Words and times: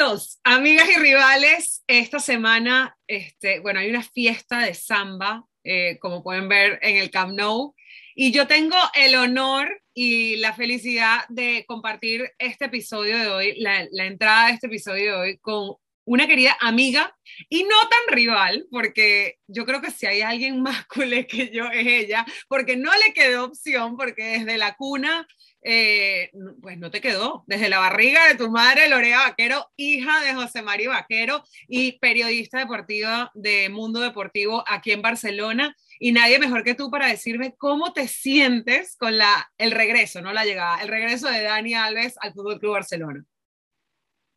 Bienvenidos, 0.00 0.40
amigas 0.44 0.88
y 0.88 0.98
rivales. 0.98 1.84
Esta 1.86 2.20
semana, 2.20 2.96
este, 3.06 3.60
bueno, 3.60 3.80
hay 3.80 3.90
una 3.90 4.02
fiesta 4.02 4.60
de 4.60 4.72
samba, 4.72 5.44
eh, 5.62 5.98
como 6.00 6.22
pueden 6.22 6.48
ver 6.48 6.78
en 6.80 6.96
el 6.96 7.10
Camp 7.10 7.34
Nou, 7.34 7.74
y 8.14 8.32
yo 8.32 8.46
tengo 8.46 8.76
el 8.94 9.14
honor 9.14 9.82
y 9.92 10.36
la 10.36 10.54
felicidad 10.54 11.26
de 11.28 11.66
compartir 11.68 12.32
este 12.38 12.64
episodio 12.64 13.18
de 13.18 13.28
hoy, 13.28 13.60
la, 13.60 13.86
la 13.90 14.06
entrada 14.06 14.46
de 14.46 14.54
este 14.54 14.68
episodio 14.68 15.12
de 15.12 15.18
hoy 15.18 15.38
con 15.38 15.74
una 16.06 16.26
querida 16.26 16.56
amiga 16.60 17.14
y 17.50 17.64
no 17.64 17.76
tan 17.82 18.16
rival, 18.16 18.66
porque 18.70 19.36
yo 19.48 19.66
creo 19.66 19.82
que 19.82 19.90
si 19.90 20.06
hay 20.06 20.22
alguien 20.22 20.62
más 20.62 20.86
culé 20.94 21.26
que 21.26 21.50
yo 21.50 21.66
es 21.66 21.86
ella, 21.86 22.24
porque 22.48 22.74
no 22.78 22.90
le 22.90 23.12
quedó 23.12 23.44
opción, 23.44 23.98
porque 23.98 24.38
desde 24.38 24.56
la 24.56 24.76
cuna 24.76 25.26
eh, 25.62 26.30
pues 26.60 26.78
no 26.78 26.90
te 26.90 27.00
quedó. 27.00 27.44
Desde 27.46 27.68
la 27.68 27.78
barriga 27.78 28.26
de 28.28 28.34
tu 28.34 28.50
madre, 28.50 28.88
Lorea 28.88 29.18
Vaquero, 29.18 29.66
hija 29.76 30.20
de 30.20 30.34
José 30.34 30.62
María 30.62 30.90
Vaquero 30.90 31.42
y 31.68 31.98
periodista 31.98 32.58
deportiva 32.58 33.30
de 33.34 33.68
Mundo 33.68 34.00
Deportivo 34.00 34.64
aquí 34.66 34.92
en 34.92 35.02
Barcelona. 35.02 35.74
Y 35.98 36.12
nadie 36.12 36.38
mejor 36.38 36.64
que 36.64 36.74
tú 36.74 36.90
para 36.90 37.08
decirme 37.08 37.54
cómo 37.58 37.92
te 37.92 38.08
sientes 38.08 38.96
con 38.96 39.18
la, 39.18 39.50
el 39.58 39.70
regreso, 39.70 40.22
no 40.22 40.32
la 40.32 40.44
llegada, 40.44 40.82
el 40.82 40.88
regreso 40.88 41.28
de 41.28 41.42
Dani 41.42 41.74
Alves 41.74 42.16
al 42.20 42.32
Fútbol 42.32 42.58
Club 42.58 42.72
Barcelona. 42.72 43.24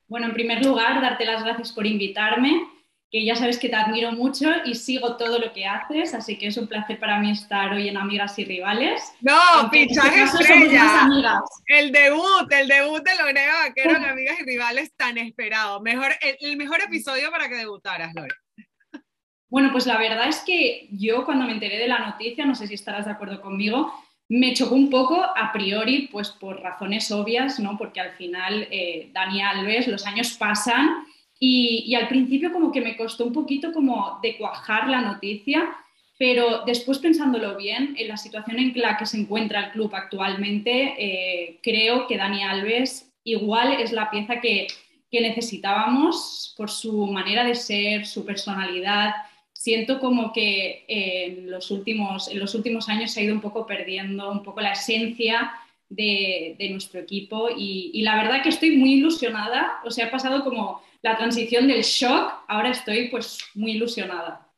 Bueno, 0.08 0.28
en 0.28 0.34
primer 0.34 0.64
lugar, 0.64 1.02
darte 1.02 1.26
las 1.26 1.44
gracias 1.44 1.72
por 1.72 1.88
invitarme 1.88 2.68
que 3.14 3.24
ya 3.24 3.36
sabes 3.36 3.60
que 3.60 3.70
te 3.70 3.76
admiro 3.76 4.12
mucho 4.12 4.50
y 4.66 4.74
sigo 4.74 5.18
todo 5.18 5.38
lo 5.38 5.54
que 5.54 5.68
haces, 5.68 6.16
así 6.16 6.36
que 6.36 6.48
es 6.48 6.58
un 6.58 6.66
placer 6.66 7.00
para 7.00 7.20
mí 7.20 7.30
estar 7.30 7.72
hoy 7.72 7.88
en 7.88 7.96
Amigas 7.96 8.40
y 8.40 8.46
Rivales. 8.46 9.04
No, 9.22 9.70
fichaje 9.72 10.24
este 10.24 10.42
estrella. 10.42 11.44
El 11.68 11.92
debut, 11.92 12.52
el 12.52 12.68
debut 12.68 13.04
de 13.04 13.16
Lorena 13.16 13.54
Vaquero 13.68 13.98
en 13.98 14.06
Amigas 14.10 14.40
y 14.40 14.46
Rivales 14.46 14.96
tan 14.96 15.20
esperado. 15.20 15.80
Mejor, 15.80 16.12
el, 16.40 16.58
mejor 16.58 16.82
episodio 16.82 17.30
para 17.30 17.48
que 17.48 17.54
debutaras, 17.54 18.16
Lore. 18.16 18.34
Bueno, 19.48 19.72
pues 19.72 19.86
la 19.86 20.00
verdad 20.00 20.28
es 20.28 20.40
que 20.40 20.88
yo 20.90 21.24
cuando 21.24 21.46
me 21.46 21.52
enteré 21.52 21.78
de 21.78 21.88
la 21.88 22.00
noticia, 22.00 22.48
no 22.48 22.56
sé 22.56 22.66
si 22.66 22.74
estarás 22.74 23.06
de 23.06 23.12
acuerdo 23.12 23.40
conmigo, 23.44 23.94
me 24.28 24.56
chocó 24.56 24.74
un 24.74 24.90
poco 24.90 25.24
a 25.24 25.52
priori, 25.54 26.10
pues 26.12 26.30
por 26.30 26.60
razones 26.64 27.12
obvias, 27.12 27.60
¿no? 27.60 27.78
Porque 27.78 28.02
al 28.02 28.14
final 28.14 28.68
eh, 28.72 29.12
Dani 29.14 29.44
Alves, 29.44 29.88
los 29.88 30.08
años 30.08 30.34
pasan 30.34 31.03
y, 31.46 31.94
al 31.96 32.08
principio 32.08 32.54
como 32.54 32.72
que 32.72 32.80
me 32.80 32.96
costó 32.96 33.26
un 33.26 33.34
poquito 33.34 33.74
como 33.74 34.18
de 34.24 34.38
cuajar 34.38 34.88
la 34.90 35.02
noticia, 35.02 35.76
pero 36.18 36.64
después 36.66 37.00
pensándolo 37.00 37.58
bien, 37.58 37.96
en 37.98 38.08
la 38.08 38.16
situación 38.16 38.60
en 38.60 38.72
la 38.76 38.96
que 38.96 39.06
se 39.06 39.20
encuentra 39.20 39.66
el 39.66 39.72
club 39.72 39.94
actualmente, 39.94 40.96
eh, 40.98 41.60
creo 41.62 42.08
que 42.08 42.16
Dani 42.16 42.44
Alves 42.44 43.12
igual 43.26 43.74
es 43.74 43.92
la 43.92 44.10
pieza 44.10 44.40
que, 44.40 44.68
que 45.12 45.20
necesitábamos 45.20 46.54
por 46.56 46.70
su 46.70 47.08
manera 47.08 47.44
de 47.44 47.56
ser, 47.56 48.06
su 48.06 48.26
personalidad. 48.26 49.14
Siento 49.52 50.00
como 50.00 50.32
que 50.32 50.86
en 50.88 51.52
los, 51.52 51.72
últimos, 51.72 52.30
en 52.30 52.40
los 52.40 52.56
últimos 52.56 52.88
años 52.88 53.12
se 53.12 53.20
ha 53.20 53.24
ido 53.24 53.36
un 53.36 53.42
poco 53.42 53.68
perdiendo 53.68 54.32
un 54.32 54.44
poco 54.44 54.62
la 54.62 54.72
esencia 54.72 55.52
de, 55.90 56.56
de 56.58 56.70
nuestro 56.70 57.02
equipo 57.02 57.50
y, 57.50 57.92
y, 57.94 58.02
la 58.04 58.16
verdad 58.16 58.42
que 58.42 58.50
estoy 58.50 58.78
muy 58.78 58.94
ilusionada, 58.94 59.74
o 59.84 59.92
sea, 59.92 60.08
ha 60.08 60.12
pasado 60.12 60.44
como 60.44 60.82
la 61.04 61.18
transición 61.18 61.68
del 61.68 61.84
shock, 61.84 62.46
ahora 62.48 62.72
estoy 62.72 63.10
pues 63.10 63.38
muy 63.54 63.72
ilusionada. 63.72 64.50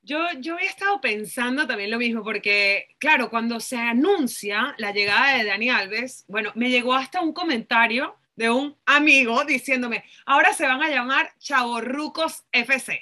Yo, 0.00 0.18
yo 0.40 0.56
he 0.58 0.66
estado 0.66 1.00
pensando 1.00 1.66
también 1.66 1.90
lo 1.90 1.98
mismo, 1.98 2.24
porque 2.24 2.96
claro, 2.98 3.28
cuando 3.28 3.60
se 3.60 3.76
anuncia 3.76 4.74
la 4.78 4.92
llegada 4.92 5.36
de 5.36 5.44
Dani 5.44 5.70
Alves, 5.70 6.24
bueno, 6.28 6.52
me 6.54 6.70
llegó 6.70 6.94
hasta 6.94 7.20
un 7.20 7.32
comentario 7.32 8.16
de 8.36 8.50
un 8.50 8.76
amigo 8.86 9.44
diciéndome, 9.44 10.04
ahora 10.24 10.54
se 10.54 10.66
van 10.66 10.82
a 10.82 10.88
llamar 10.88 11.34
Chavorrucos 11.38 12.44
FC. 12.52 13.00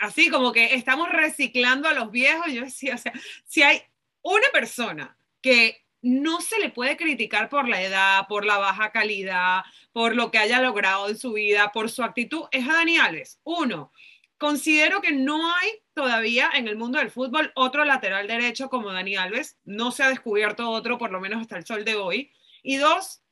así 0.00 0.30
como 0.30 0.52
que 0.52 0.74
estamos 0.74 1.10
reciclando 1.10 1.88
a 1.88 1.94
los 1.94 2.10
viejos. 2.10 2.52
Yo 2.52 2.62
decía, 2.62 2.94
o 2.94 2.98
sea, 2.98 3.12
si 3.46 3.62
hay 3.62 3.82
una 4.22 4.46
persona 4.52 5.16
que 5.40 5.82
no 6.02 6.40
se 6.40 6.58
le 6.58 6.70
puede 6.70 6.96
criticar 6.96 7.48
por 7.48 7.68
la 7.68 7.82
edad, 7.82 8.26
por 8.28 8.44
la 8.44 8.58
baja 8.58 8.90
calidad, 8.90 9.62
por 9.92 10.16
lo 10.16 10.30
que 10.30 10.38
haya 10.38 10.60
logrado 10.60 11.08
en 11.08 11.18
su 11.18 11.32
vida, 11.32 11.72
por 11.72 11.90
su 11.90 12.02
actitud, 12.02 12.44
es 12.50 12.68
a 12.68 12.72
Dani 12.72 12.98
Alves. 12.98 13.40
Uno, 13.44 13.92
considero 14.38 15.02
que 15.02 15.12
no 15.12 15.54
hay 15.54 15.70
todavía 15.94 16.50
en 16.54 16.68
el 16.68 16.76
mundo 16.76 16.98
del 16.98 17.10
fútbol 17.10 17.52
otro 17.54 17.84
lateral 17.84 18.26
derecho 18.26 18.70
como 18.70 18.92
Dani 18.92 19.16
Alves. 19.16 19.58
No 19.64 19.92
se 19.92 20.02
ha 20.02 20.08
descubierto 20.08 20.70
otro, 20.70 20.96
por 20.96 21.10
lo 21.10 21.20
menos 21.20 21.42
hasta 21.42 21.58
el 21.58 21.66
sol 21.66 21.84
de 21.84 21.96
hoy. 21.96 22.32
Y 22.62 22.76
dos, 22.76 23.22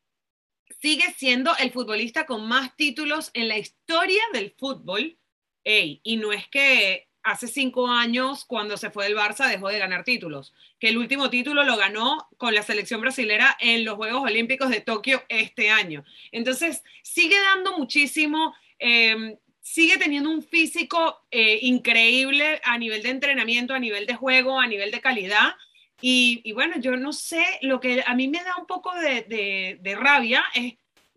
sigue 0.80 1.12
siendo 1.16 1.56
el 1.56 1.72
futbolista 1.72 2.26
con 2.26 2.46
más 2.46 2.76
títulos 2.76 3.30
en 3.34 3.48
la 3.48 3.58
historia 3.58 4.22
del 4.32 4.54
fútbol. 4.58 5.18
y 5.64 6.16
no 6.16 6.32
es 6.32 6.48
que 6.48 7.07
hace 7.30 7.46
cinco 7.46 7.88
años, 7.88 8.44
cuando 8.44 8.76
se 8.76 8.90
fue 8.90 9.04
del 9.04 9.16
Barça, 9.16 9.48
dejó 9.48 9.68
de 9.68 9.78
ganar 9.78 10.04
títulos. 10.04 10.54
Que 10.78 10.88
el 10.88 10.98
último 10.98 11.30
título 11.30 11.64
lo 11.64 11.76
ganó 11.76 12.28
con 12.36 12.54
la 12.54 12.62
selección 12.62 13.00
brasilera 13.00 13.56
en 13.60 13.84
los 13.84 13.96
Juegos 13.96 14.22
Olímpicos 14.22 14.70
de 14.70 14.80
Tokio 14.80 15.22
este 15.28 15.70
año. 15.70 16.04
Entonces, 16.32 16.82
sigue 17.02 17.36
dando 17.40 17.76
muchísimo, 17.76 18.54
em, 18.78 19.36
sigue 19.60 19.98
teniendo 19.98 20.30
un 20.30 20.42
físico 20.42 21.26
eh, 21.30 21.58
increíble 21.62 22.60
a 22.64 22.78
nivel 22.78 23.02
de 23.02 23.10
entrenamiento, 23.10 23.74
a 23.74 23.78
nivel 23.78 24.06
de 24.06 24.14
juego, 24.14 24.58
a 24.58 24.66
nivel 24.66 24.90
de 24.90 25.00
calidad. 25.00 25.54
Y, 26.00 26.52
bueno, 26.52 26.78
yo 26.78 26.96
no 26.96 27.12
sé, 27.12 27.44
lo 27.62 27.80
que 27.80 28.04
a 28.06 28.14
mí 28.14 28.28
me 28.28 28.42
da 28.42 28.56
un 28.56 28.66
poco 28.66 28.94
de, 28.94 29.78
de 29.80 29.96
rabia 29.96 30.44
es 30.54 30.74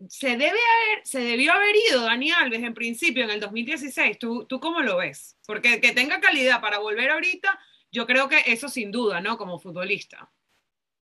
se, 0.08 0.28
debe 0.30 0.46
haber, 0.46 1.04
se 1.04 1.20
debió 1.20 1.52
haber 1.52 1.74
ido 1.88 2.02
Dani 2.02 2.30
Alves 2.30 2.62
en 2.62 2.74
principio 2.74 3.24
en 3.24 3.30
el 3.30 3.40
2016. 3.40 4.18
¿Tú, 4.18 4.46
¿Tú 4.46 4.60
cómo 4.60 4.80
lo 4.80 4.98
ves? 4.98 5.36
Porque 5.46 5.80
que 5.80 5.92
tenga 5.92 6.20
calidad 6.20 6.60
para 6.60 6.78
volver 6.78 7.10
ahorita, 7.10 7.58
yo 7.90 8.06
creo 8.06 8.28
que 8.28 8.42
eso 8.46 8.68
sin 8.68 8.90
duda, 8.90 9.20
¿no? 9.20 9.36
Como 9.36 9.58
futbolista. 9.58 10.30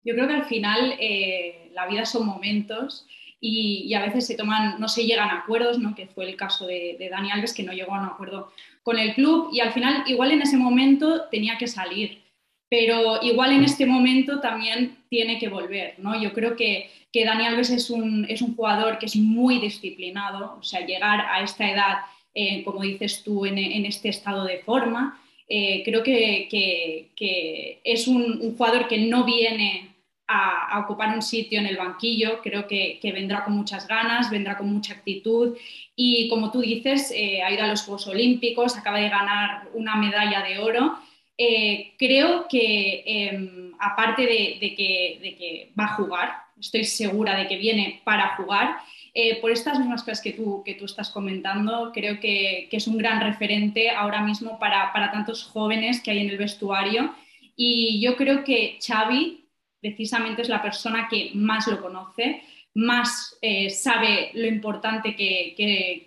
Yo 0.03 0.13
creo 0.13 0.27
que 0.27 0.33
al 0.33 0.45
final 0.45 0.95
eh, 0.99 1.69
la 1.73 1.87
vida 1.87 2.05
son 2.05 2.25
momentos 2.25 3.07
y, 3.39 3.93
a 3.93 4.01
veces 4.01 4.25
se 4.25 4.35
toman, 4.35 4.79
no 4.79 4.87
se 4.87 5.05
llegan 5.05 5.29
a 5.29 5.39
acuerdos, 5.39 5.79
¿no? 5.79 5.95
Que 5.95 6.07
fue 6.07 6.29
el 6.29 6.35
caso 6.35 6.67
de, 6.67 6.95
de 6.97 7.09
Dani 7.09 7.31
Alves, 7.31 7.53
que 7.53 7.63
no 7.63 7.73
llegó 7.73 7.93
a 7.93 8.01
un 8.01 8.07
acuerdo 8.07 8.51
con 8.83 8.97
el 8.97 9.13
club 9.15 9.49
y 9.51 9.59
al 9.59 9.73
final 9.73 10.03
igual 10.07 10.31
en 10.31 10.41
ese 10.41 10.57
momento 10.57 11.27
tenía 11.29 11.57
que 11.57 11.67
salir 11.67 12.27
pero 12.69 13.21
igual 13.21 13.51
en 13.53 13.63
este 13.63 13.85
momento 13.85 14.39
también 14.39 14.97
tiene 15.09 15.39
que 15.39 15.49
volver, 15.49 15.95
¿no? 15.99 16.21
Yo 16.21 16.33
creo 16.33 16.55
que, 16.55 16.89
que 17.17 17.25
Dani 17.25 17.47
Alves 17.47 17.71
es 17.71 17.89
un, 17.89 18.27
es 18.29 18.43
un 18.43 18.55
jugador 18.55 18.99
que 18.99 19.07
es 19.07 19.15
muy 19.15 19.57
disciplinado, 19.57 20.57
o 20.59 20.61
sea, 20.61 20.85
llegar 20.85 21.19
a 21.21 21.41
esta 21.41 21.67
edad, 21.67 21.95
eh, 22.35 22.63
como 22.63 22.83
dices 22.83 23.23
tú, 23.23 23.43
en, 23.47 23.57
este 23.87 24.09
estado 24.09 24.45
de 24.45 24.59
forma, 24.59 25.19
eh, 25.49 25.81
creo 25.83 26.03
que, 26.03 26.47
que, 26.47 27.81
es 27.83 28.07
un, 28.07 28.55
jugador 28.55 28.87
que 28.87 28.99
no 28.99 29.23
viene 29.23 29.95
a, 30.27 30.79
ocupar 30.83 31.15
un 31.15 31.23
sitio 31.23 31.59
en 31.59 31.65
el 31.65 31.77
banquillo, 31.77 32.39
creo 32.43 32.67
que, 32.67 32.99
vendrá 33.11 33.43
con 33.43 33.55
muchas 33.55 33.87
ganas, 33.87 34.29
vendrá 34.29 34.55
con 34.55 34.71
mucha 34.71 34.93
actitud 34.93 35.57
y 35.95 36.29
como 36.29 36.51
tú 36.51 36.61
dices, 36.61 37.11
eh, 37.15 37.41
ha 37.41 37.51
ido 37.51 37.63
a 37.63 37.67
los 37.67 37.81
Juegos 37.81 38.05
Olímpicos, 38.05 38.77
acaba 38.77 38.99
de 38.99 39.09
ganar 39.09 39.69
una 39.73 39.95
medalla 39.95 40.43
de 40.43 40.59
oro 40.59 40.99
eh, 41.37 41.93
creo 41.99 42.47
que 42.47 43.03
em, 43.05 43.71
aparte 43.79 44.23
de, 44.23 44.73
que, 44.75 45.71
va 45.79 45.85
a 45.85 45.95
jugar, 45.95 46.31
estoy 46.59 46.83
segura 46.83 47.37
de 47.37 47.47
que 47.47 47.57
viene 47.57 48.01
para 48.03 48.35
jugar, 48.35 48.77
eh, 49.13 49.39
por 49.39 49.51
estas 49.51 49.79
mismas 49.79 50.03
cosas 50.03 50.21
que 50.21 50.33
tú, 50.33 50.63
que 50.65 50.73
tú 50.73 50.85
estás 50.85 51.09
comentando, 51.09 51.91
creo 51.93 52.19
que, 52.19 52.67
es 52.71 52.87
un 52.87 52.97
gran 52.97 53.21
referente 53.21 53.91
ahora 53.91 54.21
mismo 54.21 54.57
para, 54.59 54.91
tantos 55.11 55.43
jóvenes 55.43 56.01
que 56.01 56.11
hay 56.11 56.19
en 56.19 56.29
el 56.29 56.37
vestuario. 56.37 57.13
Y 57.55 58.01
yo 58.01 58.15
creo 58.15 58.43
que 58.43 58.77
Xavi 58.85 59.45
precisamente 59.79 60.41
es 60.41 60.49
la 60.49 60.61
persona 60.61 61.07
que 61.09 61.31
más 61.35 61.67
lo 61.67 61.81
conoce, 61.81 62.41
más 62.73 63.37
eh, 63.41 63.69
sabe 63.69 64.31
lo 64.33 64.47
importante 64.47 65.15
que, 65.15 65.53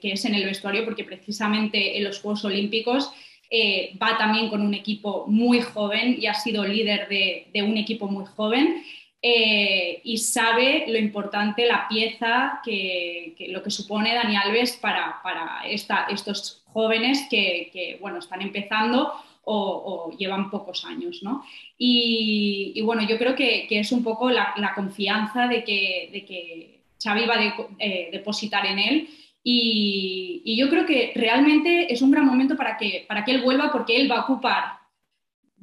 que, 0.00 0.12
es 0.12 0.24
en 0.24 0.34
el 0.34 0.44
vestuario, 0.44 0.84
porque 0.84 1.04
precisamente 1.04 1.96
en 1.96 2.04
los 2.04 2.20
Juegos 2.20 2.44
Olímpicos 2.44 3.12
eh, 3.52 3.98
va 4.00 4.16
también 4.16 4.48
con 4.48 4.62
un 4.62 4.74
equipo 4.74 5.24
muy 5.26 5.60
joven 5.60 6.16
y 6.20 6.26
ha 6.26 6.34
sido 6.34 6.64
líder 6.64 7.08
de, 7.08 7.62
un 7.62 7.76
equipo 7.76 8.06
muy 8.06 8.24
joven. 8.24 8.84
Eh, 9.22 10.00
y 10.04 10.18
sabe 10.18 10.84
lo 10.86 10.96
importante, 10.96 11.66
la 11.66 11.88
pieza, 11.88 12.60
que, 12.64 13.34
lo 13.50 13.62
que 13.62 13.70
supone 13.70 14.14
Dani 14.14 14.36
Alves 14.36 14.76
para, 14.76 15.20
estos 15.68 16.62
jóvenes 16.66 17.26
que, 17.28 17.98
bueno, 18.00 18.20
están 18.20 18.40
empezando 18.40 19.12
o, 19.42 20.12
llevan 20.16 20.48
pocos 20.48 20.84
años. 20.84 21.20
¿no? 21.22 21.44
Y, 21.76 22.80
bueno, 22.82 23.02
yo 23.02 23.18
creo 23.18 23.34
que, 23.34 23.66
es 23.68 23.90
un 23.90 24.04
poco 24.04 24.30
la, 24.30 24.72
confianza 24.76 25.48
de 25.48 25.64
que, 25.64 26.08
de 26.12 26.80
Xavi 27.02 27.26
va 27.26 27.34
a 27.34 27.54
eh, 27.80 28.10
depositar 28.12 28.64
en 28.66 28.78
él 28.78 29.08
y, 29.42 30.56
yo 30.56 30.68
creo 30.68 30.84
que 30.84 31.12
realmente 31.14 31.92
es 31.92 32.02
un 32.02 32.10
gran 32.10 32.26
momento 32.26 32.56
para 32.56 32.76
que, 32.76 33.04
para 33.08 33.24
que 33.24 33.32
él 33.32 33.42
vuelva 33.42 33.72
porque 33.72 33.96
él 33.96 34.10
va 34.10 34.16
a 34.16 34.22
ocupar, 34.22 34.78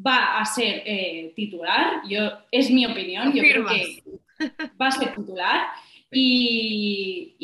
va 0.06 0.40
a 0.40 0.46
ser 0.46 0.84
eh, 0.86 1.34
titular. 1.36 2.02
Yo, 2.08 2.32
es 2.52 2.72
mi 2.72 2.86
opinión, 2.86 3.34
yo 3.34 3.42
creo 3.42 3.66
que 3.66 4.04
va 4.82 4.88
a 4.88 4.92
ser 4.92 5.14
titular. 5.14 5.68
Y, 6.10 7.36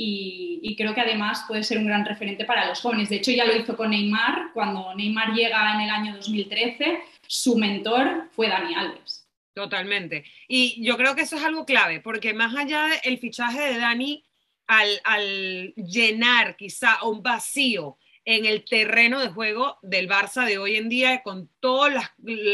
y, 0.64 0.76
creo 0.78 0.96
que 0.96 1.02
además 1.02 1.44
puede 1.48 1.64
ser 1.64 1.78
un 1.78 1.86
gran 1.86 2.06
referente 2.06 2.46
para 2.46 2.68
los 2.68 2.80
jóvenes. 2.80 3.10
De 3.10 3.18
hecho, 3.18 3.32
ya 3.32 3.46
lo 3.46 3.56
hizo 3.56 3.76
con 3.76 3.92
Neymar. 3.92 4.52
Cuando 4.54 4.96
Neymar 4.96 5.34
llega 5.34 5.76
en 5.76 5.82
el 5.82 5.90
año 5.90 6.16
2013, 6.16 7.00
su 7.28 7.58
mentor 7.58 8.30
fue 8.32 8.48
Dani 8.48 8.74
Alves. 8.74 9.28
Totalmente. 9.54 10.24
Y 10.48 10.84
yo 10.84 10.98
creo 10.98 11.14
que 11.14 11.22
eso 11.22 11.36
es 11.36 11.44
algo 11.44 11.66
clave, 11.66 12.00
porque 12.00 12.34
más 12.34 12.56
allá 12.56 12.88
del 13.04 13.20
fichaje 13.20 13.62
de 13.62 13.78
Dani, 13.78 14.24
al, 14.68 15.74
llenar 15.76 16.56
quizá 16.56 17.04
un 17.04 17.22
vacío 17.22 17.98
en 18.26 18.46
el 18.46 18.64
terreno 18.64 19.20
de 19.20 19.30
juego 19.30 19.78
del 19.82 20.08
Barça 20.08 20.46
de 20.46 20.58
hoy 20.58 20.78
en 20.78 20.90
día, 20.90 21.22
con 21.24 21.50
todas 21.60 21.94
las, 21.94 22.12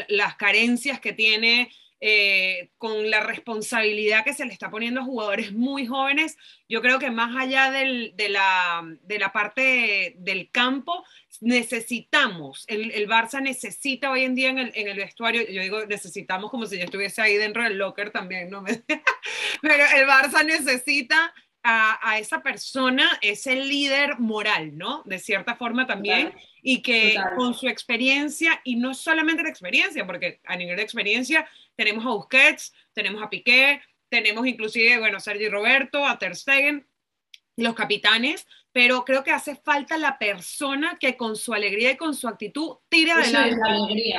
las 0.08 0.36
carencias 0.36 1.00
que 1.00 1.14
tiene 1.14 1.70
eh, 2.02 2.70
con 2.78 3.10
la 3.10 3.20
responsabilidad 3.20 4.24
que 4.24 4.34
se 4.34 4.46
le 4.46 4.54
está 4.54 4.72
poniendo 4.72 5.02
a 5.02 5.04
jugadores 5.04 5.52
muy 5.52 5.86
jóvenes, 5.86 6.38
yo 6.70 6.82
creo 6.82 6.98
que 6.98 7.12
más 7.12 7.36
allá 7.36 7.72
de, 7.72 8.14
la, 8.30 8.88
de, 9.02 9.20
la, 9.20 9.34
parte 9.34 10.16
del 10.18 10.50
campo, 10.50 11.04
necesitamos, 11.42 12.64
el, 12.68 12.92
el, 12.92 13.10
Barça 13.10 13.42
necesita 13.42 14.12
hoy 14.12 14.24
en 14.24 14.34
día 14.34 14.50
en 14.50 14.60
el, 14.60 14.72
en 14.76 14.88
el, 14.88 14.96
vestuario, 14.96 15.42
yo 15.50 15.62
digo 15.62 15.86
necesitamos 15.88 16.50
como 16.50 16.66
si 16.68 16.78
yo 16.78 16.86
estuviese 16.86 17.22
ahí 17.22 17.36
dentro 17.36 17.64
del 17.64 17.78
locker 17.78 18.12
también, 18.12 18.50
¿no? 18.50 18.64
Pero 19.62 19.74
el 19.74 20.08
Barça 20.08 20.46
necesita 20.46 21.34
a, 21.64 22.18
esa 22.20 22.42
persona, 22.42 23.20
ese 23.22 23.56
líder 23.56 24.20
moral, 24.20 24.78
¿no? 24.78 25.04
De 25.06 25.20
cierta 25.20 25.56
forma 25.56 25.86
también, 25.86 26.34
y 26.62 26.82
que 26.82 27.16
con 27.36 27.54
su 27.54 27.68
experiencia, 27.68 28.62
y 28.64 28.76
no 28.76 28.94
solamente 28.94 29.44
la 29.44 29.50
experiencia, 29.50 30.06
porque 30.06 30.40
a 30.46 30.56
nivel 30.56 30.78
de 30.78 30.84
experiencia 30.84 31.48
tenemos 31.76 32.06
a 32.06 32.10
Busquets, 32.10 32.74
tenemos 32.94 33.22
a 33.22 33.30
Piqué, 33.30 33.82
tenemos 34.10 34.48
inclusive, 34.48 35.00
bueno, 35.00 35.20
Sergio 35.20 35.52
Roberto, 35.52 36.06
a 36.06 36.18
Ter 36.18 36.36
Stegen, 36.36 36.88
los 37.56 37.76
capitanes, 37.76 38.48
pero 38.71 39.04
creo 39.04 39.24
que 39.24 39.31
hace 39.31 39.56
falta 39.56 39.98
la 39.98 40.19
persona 40.19 40.98
que 41.00 41.18
con 41.18 41.36
su 41.36 41.54
alegría 41.54 41.92
y 41.92 41.98
con 41.98 42.13
su 42.13 42.27
actitud 42.27 42.77
tire 42.88 43.12
adelante 43.12 43.60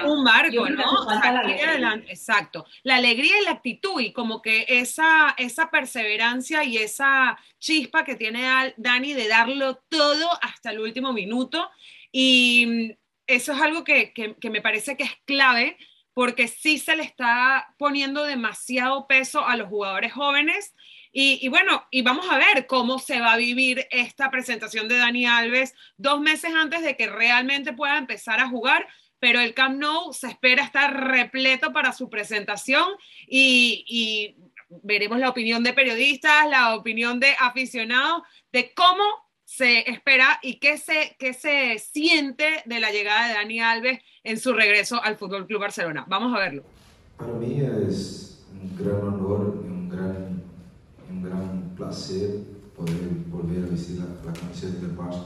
un 0.05 0.25
barco, 0.25 0.69
¿no? 0.69 1.09
adelante, 1.09 2.11
exacto. 2.11 2.67
La 2.83 2.97
alegría 2.97 3.41
y 3.41 3.45
la 3.45 3.53
actitud 3.53 4.01
y 4.01 4.13
como 4.13 4.43
que 4.43 4.67
esa, 4.69 5.35
esa 5.39 5.71
perseverancia 5.71 6.65
y 6.65 6.79
esa 6.79 7.39
chispa 7.59 8.05
que 8.05 8.17
tiene 8.17 8.75
Dani 8.77 9.13
de 9.13 9.29
darlo 9.29 9.77
todo 9.89 10.29
hasta 10.43 10.71
el 10.71 10.81
último 10.81 11.13
minuto. 11.13 11.71
Y 12.11 12.67
mm, 12.67 12.91
eso 13.29 13.53
es 13.53 13.61
algo 13.61 13.85
que, 13.85 14.13
que 14.13 14.51
me 14.51 14.61
parece 14.61 14.97
que 14.97 15.05
es 15.05 15.17
clave 15.27 15.77
porque 16.13 16.49
sí 16.49 16.79
se 16.79 16.97
le 16.97 17.05
está 17.05 17.73
poniendo 17.79 18.25
demasiado 18.25 19.07
peso 19.07 19.47
a 19.47 19.57
los 19.57 19.69
jugadores 19.69 20.13
jóvenes 20.13 20.75
y, 21.13 21.49
bueno, 21.49 21.87
y 21.91 22.03
vamos 22.03 22.27
a 22.31 22.39
ver 22.39 22.67
cómo 22.67 23.01
se 23.01 23.21
va 23.21 23.33
a 23.33 23.37
vivir 23.37 23.87
esta 23.91 24.31
presentación 24.31 24.87
de 24.87 24.99
Dani 24.99 25.27
Alves 25.27 25.75
dos 25.97 26.21
meses 26.21 26.53
antes 26.55 26.83
de 26.83 26.97
que 26.97 27.09
realmente 27.09 27.73
pueda 27.73 27.99
empezar 27.99 28.39
a 28.39 28.49
jugar, 28.49 28.87
pero 29.19 29.41
el 29.41 29.53
Camp 29.53 29.79
Nou 29.79 30.13
se 30.13 30.29
espera 30.29 30.63
estar 30.63 31.09
repleto 31.09 31.73
para 31.73 31.93
su 31.93 32.09
presentación 32.09 32.87
y, 33.27 34.37
veremos 34.85 35.19
la 35.19 35.31
opinión 35.31 35.65
de 35.65 35.73
periodistas, 35.73 36.49
la 36.49 36.77
opinión 36.77 37.19
de 37.19 37.35
aficionados, 37.41 38.23
de 38.53 38.73
cómo 38.73 39.03
se 39.45 39.91
espera 39.91 40.39
y 40.43 40.61
qué 40.61 40.79
se, 40.79 41.17
qué 41.19 41.35
se 41.35 41.81
siente 41.81 42.63
de 42.67 42.79
la 42.79 42.93
llegada 42.93 43.27
de 43.27 43.35
Dani 43.35 43.59
Alves 43.59 43.99
en 44.23 44.39
su 44.39 44.53
regreso 44.53 45.03
al 45.03 45.17
Fútbol 45.17 45.49
Club 45.49 45.63
Barcelona. 45.63 46.05
Vamos 46.07 46.33
a 46.37 46.39
verlo. 46.39 46.63
Para 47.17 47.33
mí 47.33 47.61
es 47.89 48.47
un 48.53 48.77
gran 48.77 49.09
honor 49.09 49.61
y 49.65 49.69
un 49.69 49.89
gran 49.89 50.51
un 51.11 51.23
gran 51.23 51.70
placer 51.81 52.45
poder 52.77 53.09
volver 53.33 53.65
a 53.65 53.71
vestir 53.71 53.99
la, 53.99 54.07
la 54.27 54.33
camiseta 54.33 54.81
del 54.81 54.97
Barça. 54.97 55.25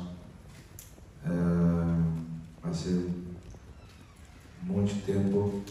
Uh, 1.26 2.68
hace 2.68 3.06
mucho 4.62 4.94
tiempo 5.04 5.62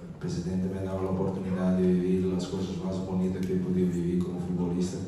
el 0.00 0.18
presidente 0.20 0.72
me 0.72 0.84
dado 0.84 1.02
la 1.02 1.10
oportunidad 1.10 1.76
de 1.76 1.86
vivir 1.86 2.24
las 2.26 2.46
cosas 2.46 2.76
más 2.84 2.96
bonitas 3.04 3.44
que 3.44 3.54
he 3.54 3.56
podido 3.56 3.88
vivir 3.88 4.22
como 4.22 4.38
futbolista. 4.40 4.98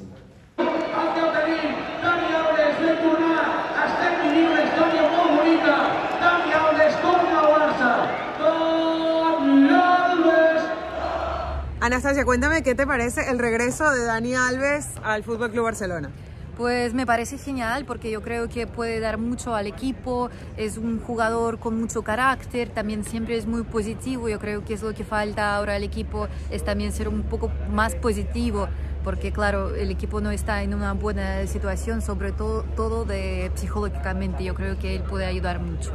Anastasia, 11.85 12.25
cuéntame 12.25 12.63
qué 12.63 12.75
te 12.75 12.87
parece 12.87 13.29
el 13.29 13.39
regreso 13.39 13.91
de 13.91 14.07
Dani 14.07 14.35
Alves 14.35 14.89
al 15.03 15.23
Fútbol 15.23 15.51
Club 15.51 15.65
Barcelona. 15.65 16.09
Pues 16.57 16.95
me 16.95 17.05
parece 17.05 17.37
genial 17.37 17.85
porque 17.85 18.11
yo 18.11 18.23
creo 18.23 18.49
que 18.49 18.67
puede 18.67 19.01
dar 19.01 19.19
mucho 19.19 19.55
al 19.55 19.67
equipo, 19.67 20.31
es 20.57 20.79
un 20.79 20.99
jugador 20.99 21.59
con 21.59 21.79
mucho 21.79 22.01
carácter, 22.01 22.71
también 22.71 23.05
siempre 23.05 23.37
es 23.37 23.45
muy 23.45 23.65
positivo, 23.65 24.31
yo 24.31 24.39
creo 24.39 24.65
que 24.65 24.73
es 24.73 24.83
lo 24.83 24.95
que 24.95 25.05
falta 25.05 25.55
ahora 25.55 25.75
al 25.75 25.83
equipo, 25.83 26.27
es 26.51 26.65
también 26.65 26.91
ser 26.91 27.07
un 27.07 27.23
poco 27.23 27.53
más 27.71 27.95
positivo, 27.97 28.67
porque 29.03 29.31
claro, 29.31 29.75
el 29.75 29.91
equipo 29.91 30.23
no 30.23 30.31
está 30.31 30.63
en 30.63 30.73
una 30.73 30.95
buena 30.95 31.47
situación, 31.47 32.01
sobre 32.01 32.33
todo, 32.33 32.63
todo 32.77 33.05
de 33.05 33.53
psicológicamente, 33.57 34.43
yo 34.43 34.55
creo 34.55 34.79
que 34.79 34.97
él 34.97 35.03
puede 35.03 35.27
ayudar 35.27 35.61
mucho. 35.61 35.93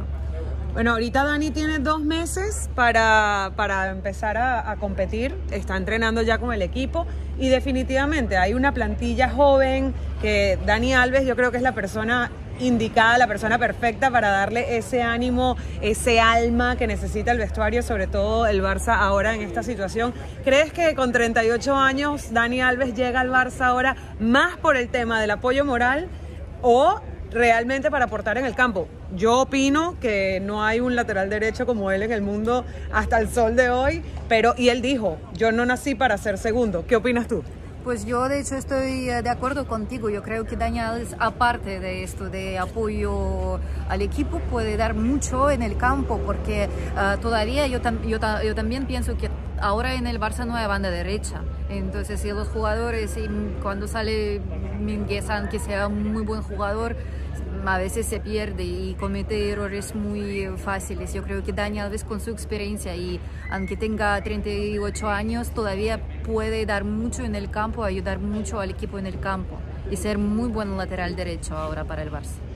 Bueno, 0.72 0.92
ahorita 0.92 1.24
Dani 1.24 1.50
tiene 1.50 1.80
dos 1.80 2.00
meses 2.00 2.70
para, 2.76 3.52
para 3.56 3.90
empezar 3.90 4.36
a, 4.36 4.70
a, 4.70 4.76
competir, 4.76 5.34
está 5.50 5.76
entrenando 5.76 6.22
ya 6.22 6.38
con 6.38 6.52
el 6.52 6.62
equipo 6.62 7.06
y 7.38 7.48
definitivamente 7.48 8.36
hay 8.36 8.54
una 8.54 8.72
plantilla 8.72 9.28
joven 9.28 9.92
que 10.22 10.58
Dani 10.66 10.94
Alves 10.94 11.26
yo 11.26 11.34
creo 11.34 11.50
que 11.50 11.56
es 11.56 11.62
la 11.64 11.74
persona 11.74 12.30
indicada, 12.60 13.18
la 13.18 13.26
persona 13.26 13.58
perfecta 13.58 14.10
para 14.10 14.30
darle 14.30 14.76
ese 14.76 15.02
ánimo, 15.02 15.56
ese 15.80 16.20
alma 16.20 16.76
que 16.76 16.86
necesita 16.86 17.32
el 17.32 17.38
vestuario, 17.38 17.82
sobre 17.82 18.06
todo 18.06 18.46
el 18.46 18.62
Barça 18.62 18.96
ahora 18.96 19.34
en 19.34 19.42
esta 19.42 19.62
situación. 19.62 20.12
¿Crees 20.44 20.72
que 20.72 20.94
con 20.94 21.10
38 21.10 21.74
años 21.74 22.32
Dani 22.32 22.60
Alves 22.60 22.94
llega 22.94 23.20
al 23.20 23.30
Barça 23.30 23.62
ahora 23.62 23.96
más 24.20 24.56
por 24.58 24.76
el 24.76 24.88
tema 24.88 25.20
del 25.20 25.32
apoyo 25.32 25.64
moral 25.64 26.08
o 26.62 27.00
realmente 27.30 27.90
para 27.90 28.06
aportar 28.06 28.38
en 28.38 28.44
el 28.44 28.54
campo. 28.54 28.88
Yo 29.14 29.40
opino 29.40 29.96
que 30.00 30.40
no 30.40 30.64
hay 30.64 30.80
un 30.80 30.96
lateral 30.96 31.30
derecho 31.30 31.66
como 31.66 31.90
él 31.90 32.02
en 32.02 32.12
el 32.12 32.22
mundo 32.22 32.64
hasta 32.92 33.18
el 33.18 33.28
sol 33.28 33.56
de 33.56 33.70
hoy, 33.70 34.02
pero 34.28 34.54
y 34.56 34.68
él 34.68 34.82
dijo, 34.82 35.18
yo 35.34 35.52
no 35.52 35.64
nací 35.66 35.94
para 35.94 36.16
ser 36.18 36.38
segundo. 36.38 36.84
¿Qué 36.86 36.96
opinas 36.96 37.28
tú? 37.28 37.42
Pues 37.84 38.04
yo 38.04 38.28
de 38.28 38.40
hecho 38.40 38.56
estoy 38.56 39.08
eh, 39.08 39.22
de 39.22 39.30
acuerdo 39.30 39.66
contigo. 39.66 40.10
Yo 40.10 40.22
creo 40.22 40.44
que 40.44 40.54
Daniel, 40.54 41.06
aparte 41.18 41.80
de 41.80 42.02
esto 42.02 42.28
de 42.28 42.58
apoyo 42.58 43.58
al 43.88 44.02
equipo, 44.02 44.38
puede 44.50 44.76
dar 44.76 44.94
mucho 44.94 45.50
en 45.50 45.62
el 45.62 45.78
campo 45.78 46.20
porque 46.26 46.68
uh, 46.94 47.18
todavía 47.20 47.66
yo, 47.68 47.80
yo, 48.06 48.18
yo, 48.44 48.54
también 48.54 48.86
pienso 48.86 49.16
que 49.16 49.30
ahora 49.60 49.94
en 49.94 50.06
el 50.06 50.18
Barça 50.18 50.46
no 50.46 50.56
hay 50.56 50.66
banda 50.66 50.90
derecha. 50.90 51.42
Entonces, 51.68 52.20
si 52.20 52.30
los 52.30 52.48
jugadores, 52.48 53.16
cuando 53.62 53.86
sale 53.86 54.40
Minguezan, 54.80 55.48
que 55.48 55.58
sea 55.58 55.88
muy 55.88 56.22
buen 56.22 56.42
jugador, 56.42 56.96
a 57.66 57.78
veces 57.78 58.06
se 58.06 58.20
pierde 58.20 58.64
y 58.64 58.94
comete 58.98 59.50
errores 59.50 59.94
muy 59.94 60.48
fáciles. 60.56 61.12
Yo 61.12 61.22
creo 61.22 61.44
que 61.44 61.52
Dani 61.52 61.78
Alves 61.78 62.04
con 62.04 62.20
su 62.20 62.30
experiencia 62.30 62.96
y 62.96 63.20
aunque 63.50 63.76
tenga 63.76 64.20
38 64.22 65.08
años 65.08 65.50
todavía 65.50 66.00
puede 66.24 66.64
dar 66.64 66.84
mucho 66.84 67.22
en 67.24 67.34
el 67.34 67.50
campo, 67.50 67.84
ayudar 67.84 68.18
mucho 68.18 68.60
al 68.60 68.70
equipo 68.70 68.98
en 68.98 69.06
el 69.06 69.20
campo 69.20 69.58
y 69.90 69.96
ser 69.96 70.18
muy 70.18 70.48
buen 70.48 70.76
lateral 70.76 71.16
derecho 71.16 71.56
ahora 71.56 71.84
para 71.84 72.02
el 72.02 72.10
Barça. 72.10 72.49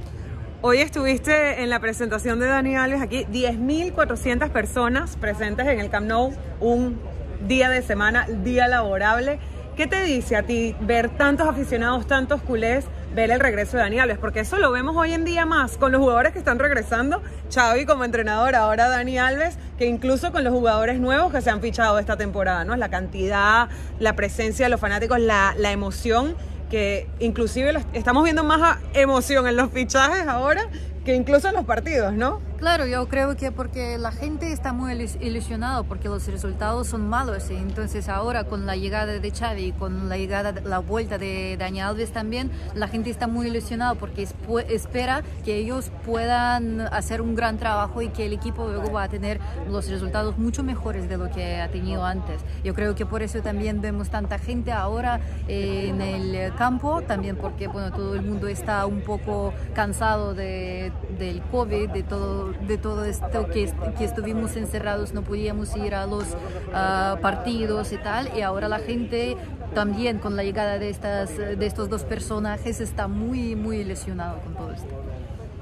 Hoy 0.67 0.79
estuviste 0.79 1.63
en 1.63 1.69
la 1.69 1.79
presentación 1.79 2.41
de 2.41 2.47
Dani 2.47 2.75
Alves 2.75 3.03
aquí, 3.03 3.27
10.400 3.27 4.49
personas 4.49 5.15
presentes 5.17 5.67
en 5.67 5.79
el 5.79 5.91
Camp 5.91 6.07
Nou, 6.07 6.33
un 6.59 6.99
día 7.47 7.69
de 7.69 7.83
semana, 7.83 8.27
día 8.27 8.67
laborable. 8.67 9.39
¿Qué 9.77 9.87
te 9.87 10.03
dice 10.05 10.37
a 10.37 10.43
ti 10.43 10.75
ver 10.81 11.11
tantos 11.11 11.47
aficionados, 11.47 12.07
tantos 12.07 12.41
culés 12.41 12.87
ver 13.15 13.31
el 13.31 13.41
regreso 13.41 13.77
de 13.77 13.83
Dani 13.83 13.99
Alves, 13.99 14.17
porque 14.17 14.41
eso 14.41 14.57
lo 14.57 14.73
vemos 14.73 14.97
hoy 14.97 15.13
en 15.13 15.27
día 15.27 15.45
más 15.45 15.77
con 15.77 15.93
los 15.93 16.01
jugadores 16.01 16.33
que 16.33 16.39
están 16.39 16.59
regresando, 16.59 17.23
Xavi 17.53 17.85
como 17.85 18.05
entrenador, 18.05 18.55
ahora 18.55 18.89
Dani 18.89 19.19
Alves, 19.19 19.59
que 19.77 19.85
incluso 19.85 20.33
con 20.33 20.45
los 20.45 20.53
jugadores 20.55 20.99
nuevos 20.99 21.31
que 21.31 21.43
se 21.43 21.51
han 21.51 21.61
fichado 21.61 21.99
esta 21.99 22.17
temporada, 22.17 22.65
¿no? 22.65 22.75
La 22.75 22.89
cantidad, 22.89 23.69
la 24.01 24.17
presencia 24.17 24.65
de 24.65 24.71
los 24.71 24.81
fanáticos, 24.81 25.21
la, 25.21 25.55
la 25.59 25.73
emoción, 25.73 26.35
que 26.75 27.07
inclusive 27.21 27.73
estamos 27.93 28.25
viendo 28.25 28.43
más 28.43 28.79
emoción 28.95 29.47
en 29.47 29.55
los 29.55 29.71
fichajes 29.71 30.27
ahora 30.27 30.69
que 31.05 31.15
incluso 31.15 31.47
en 31.47 31.55
los 31.55 31.65
partidos, 31.65 32.15
¿no? 32.15 32.41
Claro, 32.65 32.87
yo 32.87 33.07
creo 33.09 33.37
que 33.37 33.53
porque 33.53 33.99
la 33.99 34.11
gente 34.11 34.51
está 34.51 34.73
muy 34.73 34.95
ilusionada 35.21 35.83
porque 35.83 36.09
los 36.09 36.27
resultados 36.29 36.87
son 36.87 37.07
malos 37.07 37.51
y 37.51 37.57
entonces 37.57 38.09
ahora 38.09 38.45
con 38.45 38.65
la 38.65 38.75
llegada 38.75 39.13
de 39.13 39.31
Xavi 39.31 39.65
y 39.65 39.73
con 39.73 40.09
la 40.09 40.17
llegada, 40.17 40.55
la 40.65 40.79
vuelta 40.79 41.19
de 41.19 41.59
Dani 41.59 41.83
Alves 41.83 42.11
también, 42.13 42.51
la 42.75 42.89
gente 42.89 43.11
está 43.11 43.27
muy 43.27 43.49
ilusionada 43.49 43.95
porque 43.97 44.27
espera 44.71 45.23
que 45.45 45.59
ellos 45.59 45.93
puedan 46.07 46.81
hacer 46.81 47.21
un 47.21 47.35
gran 47.35 47.59
trabajo 47.59 48.01
y 48.01 48.09
que 48.09 48.25
el 48.25 48.33
equipo 48.33 48.67
luego 48.67 48.91
va 48.91 49.03
a 49.03 49.09
tener 49.11 49.41
los 49.71 49.91
resultados 49.91 50.39
mucho 50.39 50.63
mejores 50.63 51.07
de 51.07 51.19
lo 51.19 51.31
que 51.31 51.61
ha 51.61 51.69
tenido 51.69 52.07
antes. 52.07 52.41
Yo 52.65 52.73
creo 52.73 52.95
que 52.95 53.05
por 53.05 53.23
eso 53.23 53.43
también 53.43 53.83
vemos 53.83 54.09
tanta 54.09 54.39
gente 54.39 54.73
ahora 54.73 55.21
eh, 55.49 55.89
en 55.91 56.01
el 56.01 56.55
campo, 56.55 57.03
también 57.03 57.37
porque 57.37 57.69
bueno, 57.69 57.93
todo 57.93 58.15
el 58.15 58.23
mundo 58.23 58.49
está 58.49 58.87
un 58.87 59.03
poco 59.03 59.53
cansado 59.75 60.33
de, 60.33 60.93
del 61.19 61.43
COVID, 61.43 61.91
de 61.91 62.03
todo, 62.05 62.54
de 62.67 62.79
todo 62.79 63.05
esto 63.05 63.47
que, 63.47 63.71
que 63.99 64.05
estuvimos 64.05 64.57
encerrados, 64.57 65.13
no 65.13 65.23
podíamos 65.23 65.77
ir 65.77 65.95
a 65.95 66.07
los 66.07 66.25
ah, 66.73 67.19
partidos 67.21 67.93
y 67.93 67.97
tal, 67.99 68.31
y 68.37 68.43
ahora 68.43 68.69
la 68.69 68.79
gente 68.79 69.37
también 69.75 70.19
con 70.19 70.37
la 70.37 70.45
llegada 70.45 70.79
de, 70.79 70.89
estas, 70.89 71.37
de 71.37 71.67
estos 71.67 71.91
dos 71.91 72.05
personajes 72.05 72.81
está 72.81 73.09
muy, 73.09 73.57
muy 73.57 73.79
ilusionado 73.79 74.39
con 74.41 74.55
todo 74.55 74.73
esto. 74.73 74.95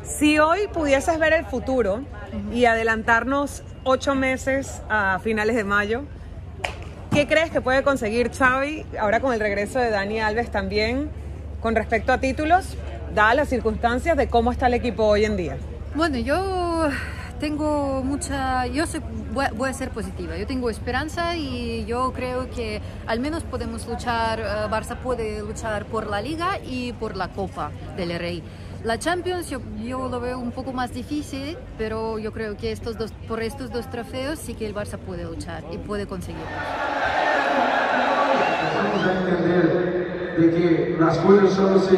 Si 0.02 0.38
hoy 0.38 0.68
pudieses 0.72 1.18
ver 1.18 1.32
el 1.32 1.44
futuro 1.46 2.02
y 2.52 2.64
adelantarnos 2.64 3.62
ocho 3.84 4.14
meses 4.14 4.82
a 4.88 5.18
finales 5.20 5.56
de 5.56 5.64
mayo, 5.64 6.02
¿qué 7.12 7.26
crees 7.26 7.50
que 7.50 7.60
puede 7.60 7.82
conseguir 7.82 8.30
Xavi 8.30 8.84
ahora 9.00 9.20
con 9.20 9.32
el 9.32 9.40
regreso 9.40 9.78
de 9.78 9.90
Dani 9.90 10.20
Alves 10.20 10.50
también 10.50 11.10
con 11.60 11.76
respecto 11.76 12.12
a 12.12 12.18
títulos, 12.18 12.76
dadas 13.14 13.36
las 13.36 13.48
circunstancias 13.48 14.16
de 14.16 14.26
cómo 14.28 14.50
está 14.50 14.66
el 14.66 14.74
equipo 14.74 15.04
hoy 15.04 15.24
en 15.24 15.36
día? 15.36 15.56
Bueno, 15.94 16.16
yo 16.16 16.88
tengo 17.38 18.02
mucha, 18.02 18.66
yo 18.66 18.84
voy, 19.32 19.68
a 19.68 19.72
ser 19.74 19.90
positiva, 19.90 20.38
yo 20.38 20.46
tengo 20.46 20.70
esperanza 20.70 21.36
y 21.36 21.84
yo 21.84 22.14
creo 22.14 22.48
que 22.48 22.80
al 23.06 23.20
menos 23.20 23.42
podemos 23.42 23.86
luchar, 23.86 24.40
eh, 24.40 24.44
Barça 24.70 24.96
puede 24.96 25.42
luchar 25.42 25.84
por 25.84 26.06
la 26.06 26.22
liga 26.22 26.58
y 26.64 26.94
por 26.94 27.14
la 27.14 27.28
Copa 27.28 27.70
del 27.94 28.18
Rey. 28.18 28.42
La 28.84 28.98
Champions 28.98 29.50
yo, 29.50 29.60
lo 30.08 30.18
veo 30.18 30.38
un 30.38 30.50
poco 30.52 30.72
más 30.72 30.94
difícil, 30.94 31.58
pero 31.76 32.18
yo 32.18 32.32
creo 32.32 32.56
que 32.56 32.72
estos 32.72 32.96
dos, 32.96 33.12
por 33.28 33.42
estos 33.42 33.70
dos 33.70 33.90
trofeos 33.90 34.38
sí 34.38 34.54
que 34.54 34.66
el 34.66 34.74
Barça 34.74 34.96
puede 34.96 35.24
luchar 35.24 35.62
y 35.72 35.76
puede 35.76 36.06
conseguirlo. 36.06 36.46
Vamos 38.76 39.06
a 39.06 39.12
entender 39.20 40.36
de 40.38 40.50
que 40.50 40.96
las 40.98 41.18
cosas 41.18 41.50
solo 41.52 41.78
se, 41.78 41.96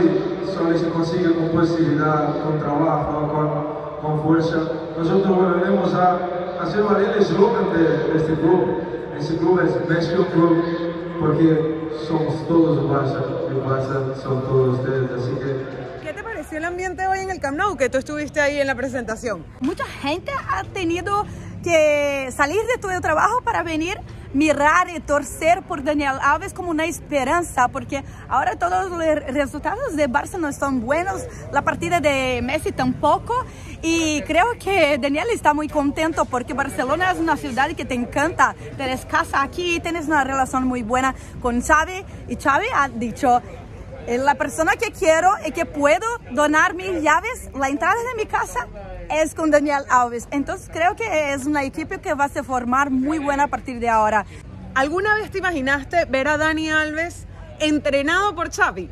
solo 0.52 0.76
se 0.76 0.88
consiguen 0.88 1.34
con 1.34 1.48
posibilidad, 1.50 2.42
con 2.42 2.58
trabajo, 2.58 3.32
con, 3.32 3.73
con 4.04 4.22
fuerza. 4.22 4.58
Nosotros 4.98 5.36
volveremos 5.36 5.94
a 5.94 6.18
hacer 6.60 6.82
valer 6.82 7.10
el 7.16 7.22
eslogan 7.22 7.72
de, 7.72 8.16
este 8.16 8.34
club. 8.34 8.82
Este 9.18 9.36
club 9.38 9.60
es 9.60 9.88
México 9.88 10.26
Club 10.32 10.62
porque 11.18 11.88
somos 12.06 12.46
todos 12.46 12.78
Barça 12.90 13.22
y 13.50 13.54
Barça 13.66 14.14
son 14.22 14.42
todos 14.42 14.78
ustedes. 14.78 15.10
Así 15.10 15.34
que 15.36 15.84
el 16.56 16.64
ambiente 16.64 17.04
hoy 17.08 17.18
en 17.18 17.30
el 17.30 17.40
Camp 17.40 17.56
Nou, 17.56 17.76
que 17.76 17.88
tú 17.88 17.98
estuviste 17.98 18.40
ahí 18.40 18.60
en 18.60 18.68
la 18.68 18.76
presentación? 18.76 19.44
Mucha 19.60 19.84
gente 19.84 20.30
ha 20.48 20.62
tenido 20.62 21.26
que 21.64 22.30
salir 22.30 22.60
de 22.66 22.78
todo 22.78 22.92
el 22.92 23.00
trabajo 23.00 23.40
para 23.42 23.64
venir 23.64 23.98
mirar 24.34 24.90
y 24.94 25.00
torcer 25.00 25.62
por 25.62 25.82
Daniel 25.82 26.16
Alves 26.20 26.52
como 26.52 26.70
una 26.70 26.84
esperanza, 26.84 27.68
porque 27.68 28.04
ahora 28.28 28.56
todos 28.56 28.90
los 28.90 29.00
resultados 29.32 29.96
de 29.96 30.08
Barça 30.08 30.38
no 30.38 30.52
son 30.52 30.80
buenos, 30.80 31.22
la 31.52 31.62
partida 31.62 32.00
de 32.00 32.40
Messi 32.42 32.72
tampoco, 32.72 33.34
y 33.80 34.20
creo 34.22 34.46
que 34.58 34.98
Daniel 34.98 35.28
está 35.32 35.54
muy 35.54 35.68
contento 35.68 36.24
porque 36.24 36.52
Barcelona 36.52 37.12
es 37.12 37.18
una 37.18 37.36
ciudad 37.36 37.70
que 37.70 37.84
te 37.84 37.94
encanta, 37.94 38.54
tienes 38.76 39.06
casa 39.06 39.42
aquí, 39.42 39.80
tienes 39.80 40.06
una 40.06 40.24
relación 40.24 40.66
muy 40.66 40.82
buena 40.82 41.14
con 41.40 41.62
Xavi, 41.62 42.04
y 42.28 42.36
Xavi 42.36 42.66
ha 42.74 42.88
dicho, 42.88 43.40
la 44.06 44.34
persona 44.34 44.72
que 44.72 44.90
quiero 44.90 45.30
y 45.46 45.52
que 45.52 45.64
puedo 45.64 46.06
donar 46.32 46.74
mis 46.74 47.02
llaves, 47.02 47.50
la 47.54 47.68
entrada 47.68 47.94
de 47.94 48.22
mi 48.22 48.26
casa 48.26 48.66
es 49.22 49.34
con 49.34 49.50
Daniel 49.50 49.84
Alves. 49.88 50.28
Entonces 50.30 50.68
creo 50.72 50.96
que 50.96 51.32
es 51.32 51.46
una 51.46 51.62
equipo 51.64 52.00
que 52.00 52.14
va 52.14 52.24
a 52.24 52.28
se 52.28 52.42
formar 52.42 52.90
muy 52.90 53.18
buena 53.18 53.44
a 53.44 53.48
partir 53.48 53.80
de 53.80 53.88
ahora. 53.88 54.26
¿Alguna 54.74 55.14
vez 55.14 55.30
te 55.30 55.38
imaginaste 55.38 56.04
ver 56.06 56.28
a 56.28 56.36
Dani 56.36 56.70
Alves 56.70 57.26
entrenado 57.60 58.34
por 58.34 58.50
Xavi? 58.50 58.88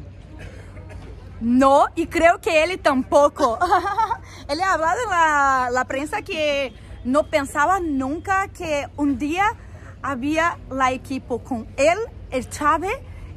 No, 1.41 1.87
y 1.97 2.07
creo 2.07 2.41
que 2.41 2.63
él 2.63 2.79
tampoco. 2.79 3.59
él 4.49 4.61
ha 4.61 4.75
hablado 4.75 5.03
en 5.03 5.11
la, 5.11 5.69
la 5.73 5.85
prensa 5.87 6.23
que 6.23 6.73
no 7.05 7.25
pensaba 7.25 7.81
nunca 7.81 8.47
que 8.49 8.87
un 8.97 9.19
día 9.19 9.47
había 10.03 10.59
la 10.71 10.93
equipo 10.93 11.41
con 11.41 11.67
él, 11.77 11.99
el 12.31 12.49
Xavi 12.49 12.89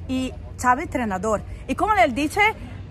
y 0.08 0.34
Xavi 0.62 0.84
entrenador. 0.84 1.42
Y 1.68 1.76
como 1.76 1.94
le 1.96 2.08
dije, 2.10 2.42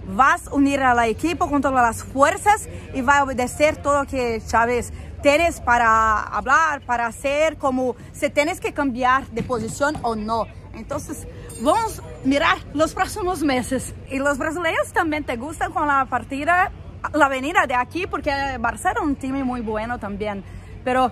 vas 0.09 0.49
a 0.49 0.55
unir 0.55 0.81
a 0.81 0.95
la 0.95 1.07
equipo 1.07 1.49
con 1.49 1.63
todas 1.63 1.83
las 1.83 2.05
fuerzas 2.05 2.69
y 2.95 3.01
va 3.01 3.19
a 3.19 3.25
obedecer 3.25 3.77
todo 3.77 4.03
lo 4.03 4.07
que 4.07 4.43
Chávez 4.47 4.93
tienes 5.23 5.61
para 5.61 6.23
hablar, 6.23 6.83
para 6.83 7.07
hacer, 7.07 7.57
como 7.57 7.97
si 8.13 8.29
tienes 8.31 8.61
que 8.61 8.73
cambiar 8.73 9.27
de 9.29 9.43
posición 9.43 9.97
o 10.03 10.15
no. 10.15 10.47
Entonces, 10.75 11.27
vamos 11.63 12.01
a 12.01 12.03
mirar 12.27 12.59
los 12.75 12.95
próximos 12.95 13.43
meses. 13.43 13.95
Y 14.11 14.19
los 14.19 14.39
brasileños 14.39 14.93
también 14.93 15.25
te 15.25 15.37
gustan 15.37 15.73
con 15.73 15.87
la 15.87 16.05
partida, 16.05 16.73
la 17.13 17.29
venida 17.29 17.67
de 17.67 17.75
aquí, 17.75 18.07
porque 18.07 18.31
Barça 18.59 18.93
es 18.93 19.01
un 19.01 19.17
time 19.17 19.45
muy 19.45 19.61
bueno 19.61 19.99
también. 19.99 20.45
Pero 20.85 21.11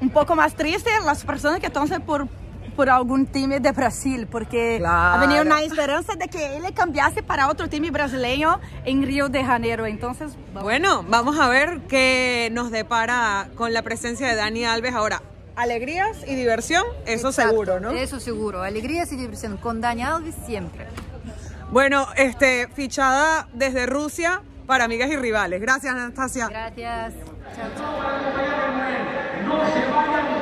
un 0.00 0.10
poco 0.10 0.34
más 0.34 0.54
triste 0.54 0.90
las 1.04 1.24
personas 1.24 1.60
que 1.60 1.66
están 1.66 1.88
por 2.02 2.28
por 2.80 2.88
algún 2.88 3.26
time 3.26 3.60
de 3.60 3.72
Brasil, 3.72 4.26
porque 4.26 4.76
claro. 4.78 5.20
venido 5.20 5.42
una 5.42 5.60
esperanza 5.60 6.14
de 6.14 6.28
que 6.28 6.56
él 6.56 6.64
cambiase 6.72 7.22
para 7.22 7.50
otro 7.50 7.68
time 7.68 7.90
brasileño 7.90 8.58
en 8.86 9.02
Río 9.02 9.28
de 9.28 9.44
Janeiro. 9.44 9.84
Entonces, 9.84 10.32
bueno, 10.54 11.04
vamos 11.06 11.38
a 11.38 11.46
ver 11.48 11.80
qué 11.90 12.48
nos 12.52 12.70
depara 12.70 13.50
con 13.54 13.74
la 13.74 13.82
presencia 13.82 14.28
de 14.28 14.34
Dani 14.34 14.64
Alves 14.64 14.94
ahora. 14.94 15.20
Alegrías 15.56 16.16
y 16.26 16.34
diversión, 16.34 16.82
eso 17.04 17.32
seguro, 17.32 17.80
¿no? 17.80 17.90
Eso 17.90 18.18
seguro, 18.18 18.62
alegrías 18.62 19.12
y 19.12 19.16
diversión 19.16 19.58
con 19.58 19.82
Dani 19.82 20.02
Alves 20.02 20.34
siempre. 20.46 20.86
Bueno, 21.70 22.06
este, 22.16 22.66
fichada 22.68 23.46
desde 23.52 23.84
Rusia 23.84 24.40
para 24.66 24.84
amigas 24.84 25.10
y 25.10 25.18
rivales. 25.18 25.60
Gracias, 25.60 25.92
Anastasia. 25.92 26.48
Gracias. 26.48 27.12
Chao, 27.54 27.68
chao. 29.44 30.39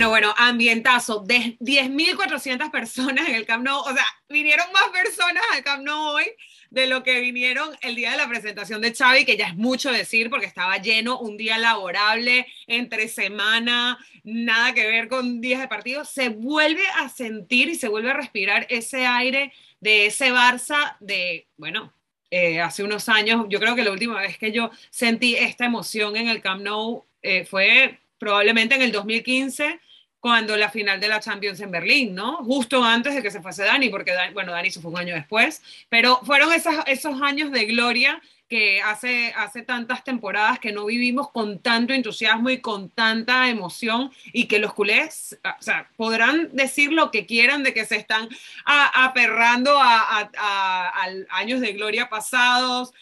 Bueno, 0.00 0.08
bueno, 0.12 0.34
ambientazo. 0.38 1.20
De 1.26 1.58
10.400 1.60 2.70
personas 2.70 3.28
en 3.28 3.34
el 3.34 3.44
Camp 3.44 3.62
Nou. 3.62 3.80
O 3.80 3.92
sea, 3.92 4.06
vinieron 4.30 4.64
más 4.72 4.88
personas 4.88 5.42
al 5.52 5.62
Camp 5.62 5.84
Nou 5.84 6.14
hoy 6.14 6.24
de 6.70 6.86
lo 6.86 7.02
que 7.02 7.20
vinieron 7.20 7.68
el 7.82 7.96
día 7.96 8.12
de 8.12 8.16
la 8.16 8.26
presentación 8.26 8.80
de 8.80 8.94
Xavi, 8.94 9.26
que 9.26 9.36
ya 9.36 9.48
es 9.48 9.56
mucho 9.56 9.92
decir 9.92 10.30
porque 10.30 10.46
estaba 10.46 10.78
lleno, 10.78 11.20
un 11.20 11.36
día 11.36 11.58
laborable, 11.58 12.46
entre 12.66 13.08
semana, 13.08 13.98
nada 14.24 14.72
que 14.72 14.86
ver 14.86 15.08
con 15.08 15.42
días 15.42 15.60
de 15.60 15.68
partido, 15.68 16.06
se 16.06 16.30
vuelve 16.30 16.86
a 16.96 17.10
sentir 17.10 17.68
y 17.68 17.74
se 17.74 17.88
vuelve 17.88 18.12
a 18.12 18.14
respirar 18.14 18.66
ese 18.70 19.04
aire 19.04 19.52
de 19.80 20.06
ese 20.06 20.32
Barça 20.32 20.96
de, 21.00 21.46
bueno, 21.58 21.92
eh, 22.30 22.62
hace 22.62 22.82
unos 22.82 23.10
años, 23.10 23.44
yo 23.50 23.60
creo 23.60 23.76
que 23.76 23.84
la 23.84 23.92
última 23.92 24.18
vez 24.18 24.38
que 24.38 24.50
yo 24.50 24.70
sentí 24.88 25.36
esta 25.36 25.66
emoción 25.66 26.16
en 26.16 26.28
el 26.28 26.40
Camp 26.40 26.62
Nou 26.62 27.04
eh, 27.20 27.44
fue 27.44 27.98
probablemente 28.18 28.76
en 28.76 28.80
el 28.80 28.92
2015 28.92 29.78
cuando 30.20 30.56
la 30.56 30.70
final 30.70 31.00
de 31.00 31.08
la 31.08 31.20
Champions 31.20 31.60
en 31.60 31.70
Berlín, 31.70 32.14
¿no? 32.14 32.36
Justo 32.44 32.84
antes 32.84 33.14
de 33.14 33.22
que 33.22 33.30
se 33.30 33.40
fuese 33.40 33.64
Dani, 33.64 33.88
porque, 33.88 34.12
bueno, 34.32 34.52
Dani 34.52 34.70
se 34.70 34.80
fue 34.80 34.90
un 34.90 34.98
año 34.98 35.14
después, 35.14 35.62
pero 35.88 36.20
fueron 36.24 36.52
esos, 36.52 36.74
esos 36.86 37.20
años 37.22 37.50
de 37.50 37.64
gloria 37.64 38.20
que 38.50 38.82
hace, 38.82 39.32
hace 39.36 39.62
tantas 39.62 40.02
temporadas 40.02 40.58
que 40.58 40.72
no 40.72 40.84
vivimos 40.84 41.30
con 41.30 41.60
tanto 41.60 41.94
entusiasmo 41.94 42.50
y 42.50 42.60
con 42.60 42.90
tanta 42.90 43.48
emoción 43.48 44.10
y 44.32 44.46
que 44.46 44.58
los 44.58 44.74
culés, 44.74 45.38
o 45.44 45.62
sea, 45.62 45.88
podrán 45.96 46.50
decir 46.52 46.92
lo 46.92 47.12
que 47.12 47.26
quieran 47.26 47.62
de 47.62 47.72
que 47.72 47.84
se 47.84 47.96
están 47.96 48.28
aperrando 48.66 49.78
a, 49.80 50.28
a, 50.36 51.06
años 51.30 51.60
de 51.60 51.74
gloria 51.74 52.08
pasados 52.08 52.92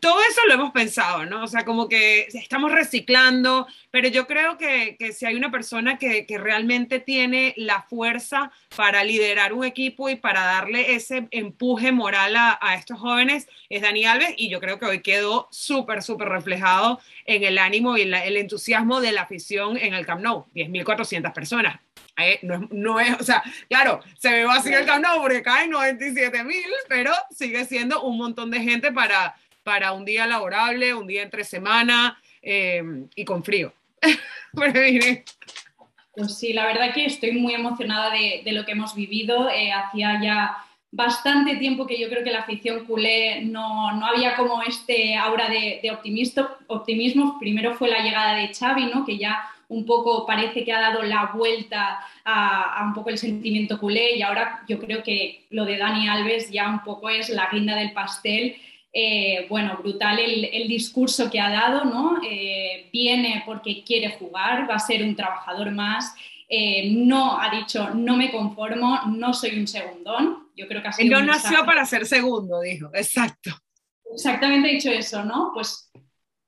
todo 0.00 0.18
eso 0.22 0.40
lo 0.48 0.54
hemos 0.54 0.72
pensado, 0.72 1.26
¿no? 1.26 1.44
O 1.44 1.46
sea, 1.46 1.64
como 1.64 1.88
que 1.88 2.26
estamos 2.32 2.72
reciclando, 2.72 3.66
pero 3.90 4.08
yo 4.08 4.26
creo 4.26 4.56
que, 4.56 4.96
que 4.98 5.12
si 5.12 5.26
hay 5.26 5.34
una 5.34 5.50
persona 5.50 5.98
que, 5.98 6.24
que, 6.24 6.38
realmente 6.38 7.00
tiene 7.00 7.52
la 7.56 7.82
fuerza 7.82 8.50
para 8.76 9.04
liderar 9.04 9.52
un 9.52 9.64
equipo 9.64 10.08
y 10.08 10.16
para 10.16 10.42
darle 10.44 10.94
ese 10.94 11.28
empuje 11.30 11.92
moral 11.92 12.34
a, 12.36 12.58
a 12.62 12.76
estos 12.76 12.98
jóvenes, 12.98 13.46
es 13.68 13.82
Dani 13.82 14.06
Alves, 14.06 14.34
y 14.38 14.48
yo 14.48 14.58
creo 14.58 14.78
que 14.78 14.86
hoy 14.86 14.93
quedó 15.02 15.48
súper, 15.50 16.02
súper 16.02 16.28
reflejado 16.28 17.00
en 17.26 17.44
el 17.44 17.58
ánimo 17.58 17.96
y 17.96 18.02
el 18.02 18.36
entusiasmo 18.36 19.00
de 19.00 19.12
la 19.12 19.22
afición 19.22 19.76
en 19.76 19.94
el 19.94 20.06
Camp 20.06 20.22
Nou, 20.22 20.46
10.400 20.54 21.32
personas. 21.32 21.80
Eh, 22.16 22.38
no, 22.42 22.68
no, 22.70 23.00
es, 23.00 23.20
o 23.20 23.24
sea, 23.24 23.42
claro, 23.68 24.00
se 24.18 24.30
ve 24.30 24.44
vacío 24.44 24.78
el 24.78 24.86
Camp 24.86 25.04
Nou 25.04 25.20
porque 25.20 25.42
caen 25.42 25.72
97.000, 25.72 26.62
pero 26.88 27.12
sigue 27.30 27.64
siendo 27.64 28.02
un 28.02 28.16
montón 28.18 28.50
de 28.50 28.60
gente 28.60 28.92
para 28.92 29.34
para 29.64 29.92
un 29.92 30.04
día 30.04 30.26
laborable, 30.26 30.94
un 30.94 31.08
día 31.08 31.22
entre 31.22 31.42
semana 31.42 32.20
eh, 32.40 32.84
y 33.16 33.24
con 33.24 33.42
frío. 33.42 33.72
pues 34.52 36.38
sí, 36.38 36.52
la 36.52 36.66
verdad 36.66 36.94
que 36.94 37.06
estoy 37.06 37.32
muy 37.32 37.54
emocionada 37.54 38.12
de, 38.12 38.44
lo 38.52 38.64
que 38.64 38.72
hemos 38.72 38.94
vivido. 38.94 39.50
Eh, 39.50 39.72
hacía 39.72 40.20
ya 40.22 40.56
bastante 40.94 41.56
tiempo 41.56 41.86
que 41.86 41.98
yo 42.00 42.08
creo 42.08 42.22
que 42.22 42.30
la 42.30 42.40
afición 42.40 42.84
culé 42.84 43.42
no, 43.42 43.92
no 43.92 44.06
había 44.06 44.36
como 44.36 44.62
este 44.62 45.16
aura 45.16 45.48
de, 45.48 45.80
de 45.82 45.90
optimismo. 45.90 47.38
Primero 47.38 47.74
fue 47.74 47.88
la 47.88 48.02
llegada 48.02 48.34
de 48.36 48.54
Xavi, 48.54 48.86
¿no? 48.86 49.04
que 49.04 49.18
ya 49.18 49.42
un 49.68 49.84
poco 49.84 50.24
parece 50.24 50.64
que 50.64 50.72
ha 50.72 50.80
dado 50.80 51.02
la 51.02 51.32
vuelta 51.34 51.98
a, 52.24 52.82
un 52.86 52.94
poco 52.94 53.10
el 53.10 53.18
sentimiento 53.18 53.80
culé 53.80 54.16
y 54.16 54.22
ahora 54.22 54.62
yo 54.68 54.78
creo 54.78 55.02
que 55.02 55.46
lo 55.50 55.64
de 55.64 55.78
Dani 55.78 56.08
Alves 56.08 56.50
ya 56.50 56.68
un 56.68 56.84
poco 56.84 57.08
es 57.08 57.28
la 57.30 57.48
guinda 57.50 57.74
del 57.74 57.92
pastel 57.92 58.56
eh, 58.96 59.46
bueno, 59.48 59.76
brutal 59.76 60.20
el, 60.20 60.68
discurso 60.68 61.28
que 61.28 61.40
ha 61.40 61.50
dado, 61.50 61.84
¿no? 61.84 62.20
Eh, 62.22 62.88
viene 62.92 63.42
porque 63.44 63.82
quiere 63.82 64.10
jugar, 64.10 64.70
va 64.70 64.76
a 64.76 64.78
ser 64.78 65.02
un 65.02 65.16
trabajador 65.16 65.72
más. 65.72 66.14
Eh, 66.48 66.90
no 66.90 67.40
ha 67.40 67.50
dicho, 67.50 67.90
no 67.90 68.16
me 68.16 68.30
conformo, 68.30 69.00
no 69.06 69.32
soy 69.32 69.58
un 69.58 69.66
segundón. 69.66 70.48
Yo 70.56 70.68
creo 70.68 70.82
que 70.82 70.90
Él 70.98 71.10
no 71.10 71.22
nació 71.22 71.64
para 71.64 71.84
ser 71.84 72.06
segundo, 72.06 72.60
dijo, 72.60 72.90
exacto. 72.94 73.50
Exactamente 74.12 74.68
ha 74.68 74.72
dicho 74.72 74.90
eso, 74.90 75.24
¿no? 75.24 75.50
Pues 75.54 75.90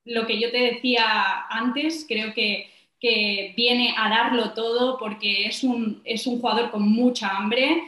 lo 0.05 0.26
que 0.26 0.41
yo 0.41 0.50
te 0.53 0.59
decía 0.59 1.47
antes, 1.49 2.05
creo 2.07 2.33
que, 2.33 2.71
que 3.00 3.55
viene 3.57 3.95
a 3.97 4.09
darlo 4.09 4.53
todo 4.53 4.99
porque 4.99 5.47
es 5.47 5.65
un, 5.65 6.00
es 6.05 6.26
un 6.26 6.41
jugador 6.41 6.71
con 6.71 6.83
mucha 6.88 7.37
hambre 7.37 7.83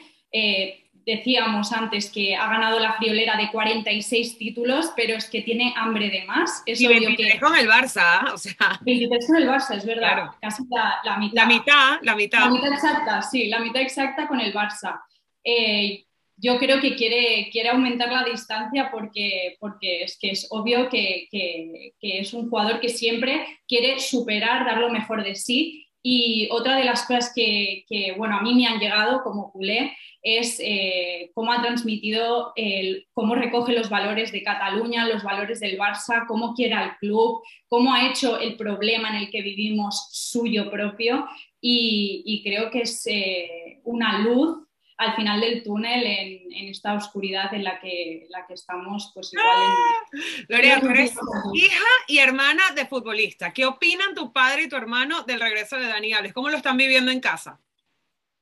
decíamos 1.09 1.73
antes 1.73 2.11
que 2.11 2.37
ha 2.37 2.47
ganado 2.49 2.79
la 2.79 2.93
friolera 2.93 3.39
de 3.39 3.51
46 3.51 4.37
títulos, 4.37 4.93
pero 4.95 5.15
es 5.15 5.31
que 5.31 5.41
tiene 5.41 5.73
hambre 5.75 6.11
de 6.11 6.27
más. 6.27 6.63
Es 6.67 6.83
y 6.83 6.87
23 6.87 7.41
con 7.41 7.57
el 7.57 7.67
Barça, 7.67 8.31
o 8.31 8.37
sea. 8.37 8.79
23 8.83 9.27
con 9.27 9.37
el 9.37 9.49
Barça, 9.49 9.77
es 9.77 9.87
verdad. 9.87 10.27
Casi 10.39 10.65
la, 10.69 11.17
mitad. 11.17 11.35
La 11.35 11.47
mitad, 11.47 11.99
la 12.03 12.15
mitad. 12.15 12.41
La 12.41 12.51
mitad 12.51 12.73
exacta, 12.73 13.23
sí, 13.23 13.49
la 13.49 13.59
mitad 13.61 13.81
exacta 13.81 14.29
con 14.29 14.39
el 14.39 14.53
Barça. 14.53 15.01
Eh, 15.43 16.05
yo 16.37 16.59
creo 16.59 16.79
que 16.79 16.95
quiere, 16.95 17.49
quiere 17.51 17.71
aumentar 17.71 18.13
la 18.13 18.25
distancia 18.25 18.91
porque, 18.91 19.57
porque 19.59 20.03
es 20.03 20.19
que 20.21 20.33
es 20.33 20.47
obvio 20.51 20.91
que, 20.91 21.27
que, 21.31 21.95
que 21.99 22.21
es 22.21 22.35
un 22.35 22.51
jugador 22.51 22.81
que 22.81 22.91
siempre 22.91 23.61
quiere 23.67 23.99
superar, 23.99 24.67
dar 24.67 24.77
lo 24.77 24.91
mejor 24.91 25.25
de 25.25 25.35
sí 25.35 25.88
y 26.03 26.49
otra 26.51 26.77
de 26.77 26.85
las 26.85 27.07
cosas 27.07 27.33
que, 27.35 27.85
bueno, 28.17 28.37
a 28.39 28.43
mí 28.43 28.55
me 28.55 28.67
han 28.67 28.79
llegado 28.79 29.23
como 29.23 29.51
culé 29.53 29.97
es 30.23 30.59
eh, 30.61 31.31
cómo 31.35 31.53
ha 31.53 31.63
transmitido, 31.63 32.53
el, 32.57 33.07
cómo 33.13 33.35
recoge 33.35 33.73
los 33.73 33.89
valores 33.89 34.33
de 34.33 34.43
Cataluña, 34.43 35.07
los 35.07 35.23
valores 35.23 35.61
del 35.61 35.79
Barça, 35.79 36.27
cómo 36.27 36.55
quiere 36.55 36.75
al 36.75 36.97
club, 36.99 37.43
cómo 37.69 37.95
ha 37.95 38.09
hecho 38.09 38.39
el 38.39 38.57
problema 38.57 39.11
en 39.11 39.23
el 39.23 39.31
que 39.31 39.43
vivimos 39.43 40.09
suyo 40.13 40.71
propio. 40.71 41.27
Y, 41.61 42.23
y 42.27 42.43
creo 42.43 42.71
que 42.71 42.83
es 42.83 43.07
eh, 43.07 43.81
una 43.85 44.19
luz 44.19 44.68
al 44.99 45.15
final 45.15 45.41
del 45.41 45.63
túnel 45.63 46.05
en, 46.05 46.53
en, 46.53 46.69
esta 46.69 46.95
oscuridad 46.95 47.55
en 47.55 47.63
la 47.63 47.79
que, 47.79 48.27
la 48.31 48.45
que 48.47 48.55
estamos, 48.55 49.13
pues 49.15 49.33
igual 49.33 49.47
en... 49.47 50.57
¡Ah! 50.57 50.59
eres 50.59 51.15
hija 51.55 51.85
y 52.09 52.19
hermana 52.19 52.63
de 52.75 52.85
futbolista. 52.85 53.53
¿Qué 53.53 53.65
opinan 53.65 54.15
tu 54.17 54.33
padre 54.33 54.65
y 54.65 54.69
tu 54.69 54.75
hermano 54.75 55.23
del 55.23 55.41
regreso 55.41 55.77
de 55.77 55.87
Dani 55.87 56.13
Alves? 56.13 56.33
¿Cómo 56.33 56.51
lo 56.51 56.57
están 56.57 56.77
viviendo 56.77 57.13
en 57.13 57.21
casa? 57.21 57.61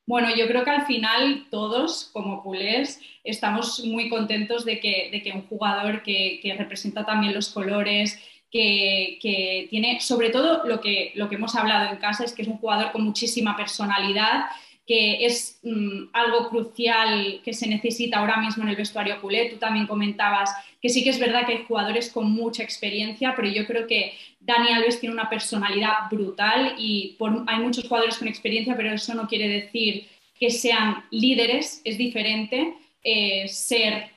Bueno, 0.07 0.33
yo 0.35 0.47
creo 0.47 0.63
que 0.63 0.71
al 0.71 0.87
final 0.87 1.47
todos, 1.51 2.09
como 2.11 2.41
culés, 2.41 3.01
estamos 3.23 3.83
muy 3.85 4.09
contentos 4.09 4.65
de 4.65 4.79
que, 4.79 5.09
de 5.11 5.21
que 5.21 5.33
un 5.33 5.45
jugador 5.47 6.01
que, 6.01 6.39
que, 6.41 6.55
representa 6.55 7.05
también 7.05 7.35
los 7.35 7.49
colores, 7.49 8.17
que, 8.49 9.19
que, 9.21 9.67
tiene, 9.69 9.99
sobre 9.99 10.31
todo 10.31 10.65
lo 10.65 10.81
que, 10.81 11.11
lo 11.15 11.29
que 11.29 11.35
hemos 11.35 11.55
hablado 11.55 11.91
en 11.91 11.97
casa, 11.97 12.23
es 12.23 12.33
que 12.33 12.41
es 12.41 12.47
un 12.47 12.57
jugador 12.57 12.93
con 12.93 13.03
muchísima 13.03 13.55
personalidad 13.55 14.45
que 14.87 15.25
es 15.25 15.59
mm, 15.63 16.05
algo 16.13 16.47
crucial 16.47 17.41
que 17.43 17.53
se 17.53 17.67
necesita 17.67 18.19
ahora 18.19 18.37
mismo 18.37 18.63
en 18.63 18.69
el 18.69 18.77
vestuario 18.77 19.19
culé. 19.19 19.49
Tú 19.49 19.57
también 19.57 19.85
comentabas 19.85 20.49
que 20.81 20.87
sí 20.87 21.03
que 21.03 21.09
es 21.09 21.19
verdad 21.19 21.45
que 21.45 21.51
hay 21.51 21.65
jugadores 21.67 22.09
con 22.09 22.31
mucha 22.31 22.63
experiencia, 22.63 23.33
pero 23.35 23.49
yo 23.49 23.67
creo 23.67 23.85
que 23.85 24.13
Dani 24.39 24.69
Alves 24.69 25.01
tiene 25.01 25.13
una 25.13 25.29
personalidad 25.29 26.09
brutal 26.09 26.75
y 26.77 27.17
hay 27.47 27.59
muchos 27.59 27.85
jugadores 27.85 28.17
con 28.17 28.29
experiencia, 28.29 28.77
pero 28.77 28.93
eso 28.93 29.13
no 29.13 29.27
quiere 29.27 29.49
decir 29.49 30.07
que 30.39 30.49
sean 30.49 31.03
líderes, 31.11 31.81
es 31.83 31.97
diferente 31.97 32.75
eh, 33.03 33.45
ser, 33.49 34.09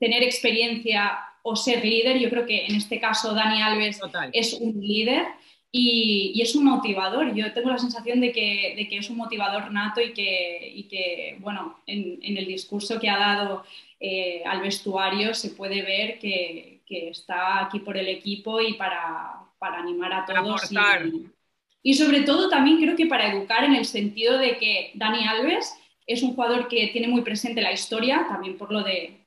tener 0.00 0.24
experiencia 0.24 1.16
o 1.42 1.54
ser 1.54 1.84
líder. 1.84 2.18
Yo 2.18 2.28
creo 2.28 2.44
que 2.44 2.66
en 2.66 2.74
este 2.74 2.98
caso 2.98 3.34
Dani 3.34 3.62
Alves 3.62 4.00
es 4.32 4.54
un 4.54 4.80
líder 4.80 5.26
y, 5.78 6.40
es 6.40 6.54
un 6.54 6.64
motivador. 6.64 7.34
Yo 7.34 7.52
tengo 7.52 7.70
la 7.70 7.78
sensación 7.78 8.20
de 8.20 8.32
que, 8.32 8.74
de 8.76 8.88
que 8.88 8.98
es 8.98 9.10
un 9.10 9.16
motivador 9.16 9.70
nato 9.70 10.00
y 10.00 10.12
que, 10.12 10.72
y 10.74 10.84
que 10.84 11.36
bueno, 11.40 11.80
en, 11.86 12.18
en, 12.22 12.36
el 12.36 12.46
discurso 12.46 12.98
que 12.98 13.08
ha 13.08 13.18
dado 13.18 13.64
eh, 14.00 14.42
al 14.46 14.60
vestuario 14.60 15.34
se 15.34 15.50
puede 15.50 15.82
ver 15.82 16.18
que, 16.18 16.80
que, 16.86 17.10
está 17.10 17.64
aquí 17.64 17.80
por 17.80 17.96
el 17.96 18.08
equipo 18.08 18.60
y 18.60 18.74
para, 18.74 19.40
para 19.58 19.78
animar 19.78 20.12
a 20.12 20.24
todos. 20.24 20.70
Y, 20.72 21.26
y, 21.82 21.94
sobre 21.94 22.22
todo 22.22 22.48
también 22.48 22.78
creo 22.78 22.96
que 22.96 23.06
para 23.06 23.32
educar 23.32 23.64
en 23.64 23.74
el 23.74 23.84
sentido 23.84 24.38
de 24.38 24.56
que 24.58 24.92
Dani 24.94 25.26
Alves 25.26 25.74
es 26.06 26.22
un 26.22 26.34
jugador 26.34 26.68
que 26.68 26.88
tiene 26.88 27.08
muy 27.08 27.22
presente 27.22 27.60
la 27.60 27.72
historia, 27.72 28.26
también 28.28 28.56
por 28.56 28.72
lo 28.72 28.82
de... 28.82 29.20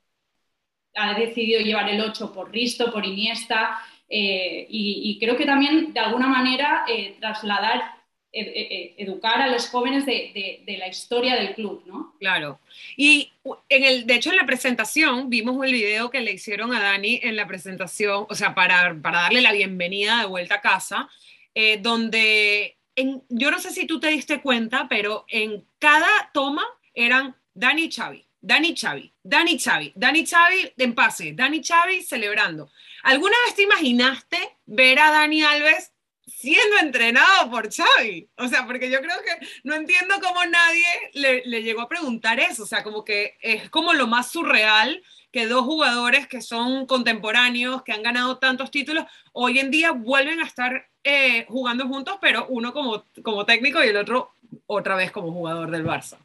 Ha 0.96 1.16
decidido 1.16 1.60
llevar 1.60 1.88
el 1.88 2.00
8 2.00 2.32
por 2.32 2.50
Risto, 2.50 2.92
por 2.92 3.06
Iniesta, 3.06 3.78
eh, 4.10 4.66
y, 4.68 5.18
creo 5.20 5.36
que 5.36 5.46
también, 5.46 5.92
de 5.92 6.00
alguna 6.00 6.26
manera, 6.26 6.84
eh, 6.88 7.16
trasladar, 7.20 7.98
educar 8.32 9.42
a 9.42 9.48
los 9.48 9.68
jóvenes 9.68 10.06
de, 10.06 10.62
la 10.78 10.86
historia 10.86 11.34
del 11.34 11.54
club, 11.54 11.82
¿no? 11.86 12.14
Claro. 12.20 12.60
Y 12.96 13.32
en 13.68 13.84
el, 13.84 14.06
de 14.06 14.14
hecho, 14.14 14.30
en 14.30 14.36
la 14.36 14.46
presentación, 14.46 15.30
vimos 15.30 15.64
el 15.64 15.72
video 15.72 16.10
que 16.10 16.20
le 16.20 16.32
hicieron 16.32 16.72
a 16.72 16.80
Dani 16.80 17.20
en 17.22 17.34
la 17.34 17.48
presentación, 17.48 18.26
o 18.28 18.34
sea, 18.34 18.54
para, 18.54 18.96
para 19.02 19.22
darle 19.22 19.40
la 19.40 19.52
bienvenida 19.52 20.20
de 20.20 20.26
vuelta 20.26 20.56
a 20.56 20.60
casa, 20.60 21.08
eh, 21.54 21.78
donde 21.80 22.78
en, 22.94 23.22
yo 23.28 23.50
no 23.50 23.58
sé 23.58 23.70
si 23.70 23.86
tú 23.86 23.98
te 23.98 24.08
diste 24.08 24.40
cuenta, 24.40 24.86
pero 24.88 25.24
en 25.28 25.64
cada 25.78 26.30
toma 26.32 26.64
eran 26.94 27.34
Dani 27.54 27.84
y 27.84 27.90
Xavi, 27.90 28.24
Dani 28.40 28.74
Xavi, 28.74 29.12
Dani 29.22 29.58
Xavi, 29.58 29.92
Dani 29.94 30.26
Xavi 30.26 30.72
en 30.78 30.94
pase, 30.94 31.32
Dani 31.32 31.62
Xavi 31.62 32.02
celebrando. 32.02 32.70
¿Alguna 33.02 33.36
vez 33.44 33.54
te 33.54 33.62
imaginaste 33.62 34.38
ver 34.66 34.98
a 34.98 35.10
Dani 35.10 35.42
Alves 35.42 35.92
siendo 36.26 36.78
entrenado 36.78 37.50
por 37.50 37.68
Xavi? 37.72 38.28
O 38.36 38.48
sea, 38.48 38.66
porque 38.66 38.90
yo 38.90 39.00
creo 39.00 39.16
que 39.22 39.46
no 39.64 39.74
entiendo 39.74 40.14
cómo 40.22 40.44
nadie 40.46 40.86
le, 41.12 41.42
le, 41.44 41.62
llegó 41.62 41.82
a 41.82 41.88
preguntar 41.88 42.40
eso. 42.40 42.62
O 42.62 42.66
sea, 42.66 42.82
como 42.82 43.04
que 43.04 43.36
es 43.42 43.68
como 43.68 43.92
lo 43.92 44.06
más 44.06 44.30
surreal 44.30 45.02
que 45.32 45.46
dos 45.46 45.64
jugadores 45.64 46.26
que 46.26 46.40
son 46.40 46.86
contemporáneos, 46.86 47.82
que 47.82 47.92
han 47.92 48.02
ganado 48.02 48.38
tantos 48.38 48.70
títulos, 48.70 49.04
hoy 49.32 49.58
en 49.58 49.70
día 49.70 49.92
vuelven 49.92 50.40
a 50.40 50.46
estar 50.46 50.88
eh, 51.04 51.46
jugando 51.48 51.86
juntos, 51.86 52.18
pero 52.20 52.46
uno 52.48 52.72
como, 52.72 53.04
como 53.22 53.46
técnico 53.46 53.82
y 53.84 53.88
el 53.88 53.96
otro 53.96 54.34
otra 54.66 54.96
vez 54.96 55.12
como 55.12 55.32
jugador 55.32 55.70
del 55.70 55.84
Barça. 55.84 56.18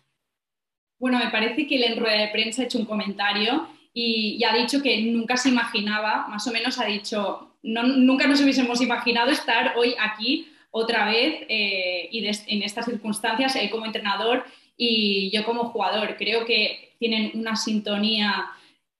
Bueno, 1.05 1.19
me 1.19 1.29
parece 1.29 1.67
que 1.67 1.75
él 1.75 1.83
en 1.83 1.99
rueda 1.99 2.19
de 2.19 2.29
prensa 2.29 2.63
ha 2.63 2.65
hecho 2.65 2.79
un 2.79 2.85
comentario 2.85 3.67
y, 3.93 4.43
ha 4.43 4.55
dicho 4.55 4.81
que 4.81 5.03
nunca 5.03 5.37
se 5.37 5.49
imaginaba, 5.49 6.25
más 6.29 6.47
o 6.47 6.51
menos 6.51 6.79
ha 6.79 6.85
dicho, 6.85 7.51
nunca 7.61 8.25
nos 8.25 8.41
hubiésemos 8.41 8.81
imaginado 8.81 9.29
estar 9.29 9.73
hoy 9.77 9.93
aquí 9.99 10.47
otra 10.71 11.05
vez 11.05 11.45
eh, 11.47 12.09
y 12.11 12.25
en 12.25 12.63
estas 12.63 12.85
circunstancias, 12.85 13.55
él 13.55 13.69
como 13.69 13.85
entrenador 13.85 14.45
y 14.75 15.29
yo 15.29 15.45
como 15.45 15.65
jugador. 15.65 16.15
Creo 16.17 16.43
que 16.43 16.95
tienen 16.97 17.33
una 17.35 17.55
sintonía 17.55 18.47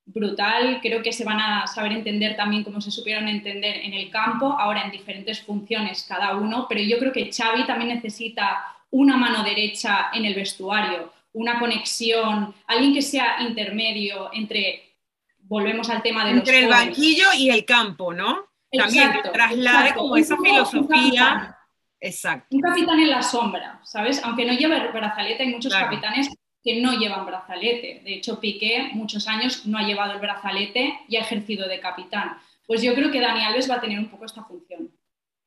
brutal. 0.05 0.81
Creo 0.83 1.01
que 1.01 1.11
se 1.11 1.23
van 1.23 1.39
a 1.39 1.65
saber 1.65 1.91
entender 1.91 2.35
también 2.35 2.63
como 2.63 2.81
se 2.81 2.91
supieron 2.91 3.27
entender 3.27 3.77
en 3.77 3.95
el 3.95 4.11
campo, 4.11 4.55
ahora 4.59 4.83
en 4.83 4.91
diferentes 4.91 5.41
funciones 5.41 6.05
cada 6.07 6.35
uno, 6.35 6.67
pero 6.69 6.81
yo 6.81 6.99
creo 6.99 7.11
que 7.11 7.31
Xavi 7.33 7.65
también 7.65 7.95
necesita 7.95 8.63
una 8.91 9.17
mano 9.17 9.43
derecha 9.43 10.11
en 10.13 10.25
el 10.25 10.35
vestuario, 10.35 11.14
una 11.35 11.59
conexión, 11.59 12.55
alguien 12.65 12.93
que 12.93 13.01
sea 13.01 13.41
intermedio 13.41 14.29
entre, 14.33 14.95
volvemos 15.39 15.89
al 15.89 16.01
tema 16.01 16.23
de 16.25 16.31
entre 16.31 16.61
los 16.61 16.63
el 16.63 16.69
banquillo 16.69 17.27
y 17.37 17.49
el 17.49 17.65
campo, 17.65 18.13
¿no? 18.13 18.47
También 18.71 19.11
que 19.11 19.29
traslade 19.29 19.93
como 19.93 20.15
esa 20.15 20.37
filosofía. 20.37 21.57
Exacto. 21.99 22.55
Un 22.55 22.61
capitán 22.61 22.99
en 22.99 23.09
la 23.09 23.21
sombra, 23.21 23.79
¿sabes? 23.83 24.21
Aunque 24.23 24.45
no 24.45 24.53
lleve 24.53 24.91
brazalete, 24.91 25.43
hay 25.43 25.49
muchos 25.49 25.73
Claro. 25.73 25.89
capitanes 25.89 26.29
que 26.63 26.81
no 26.81 26.93
llevan 26.97 27.25
brazalete. 27.25 28.01
De 28.03 28.15
hecho, 28.15 28.39
Piqué 28.39 28.89
muchos 28.93 29.27
años 29.27 29.65
no 29.65 29.77
ha 29.77 29.83
llevado 29.83 30.13
el 30.13 30.19
brazalete 30.19 30.99
y 31.07 31.17
ha 31.17 31.21
ejercido 31.21 31.67
de 31.67 31.79
capitán. 31.79 32.37
Pues 32.65 32.81
yo 32.81 32.95
creo 32.95 33.11
que 33.11 33.19
Dani 33.19 33.43
Alves 33.43 33.69
va 33.69 33.75
a 33.75 33.81
tener 33.81 33.99
un 33.99 34.09
poco 34.09 34.25
esta 34.25 34.43
función. 34.43 34.89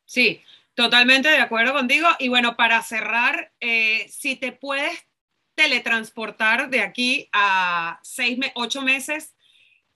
Sí, 0.05 0.41
totalmente 0.75 1.29
de 1.29 1.39
acuerdo 1.39 1.73
contigo. 1.73 2.09
Y 2.19 2.29
bueno, 2.29 2.57
para 2.57 2.83
cerrar, 2.83 3.53
eh, 3.61 4.07
si 4.09 4.37
te 4.37 4.53
puedes 4.53 5.09
teletransportar 5.59 6.71
de 6.71 6.81
aquí 6.81 7.29
a 7.33 7.99
seis, 8.03 8.39
ocho 8.55 8.81
meses, 8.83 9.35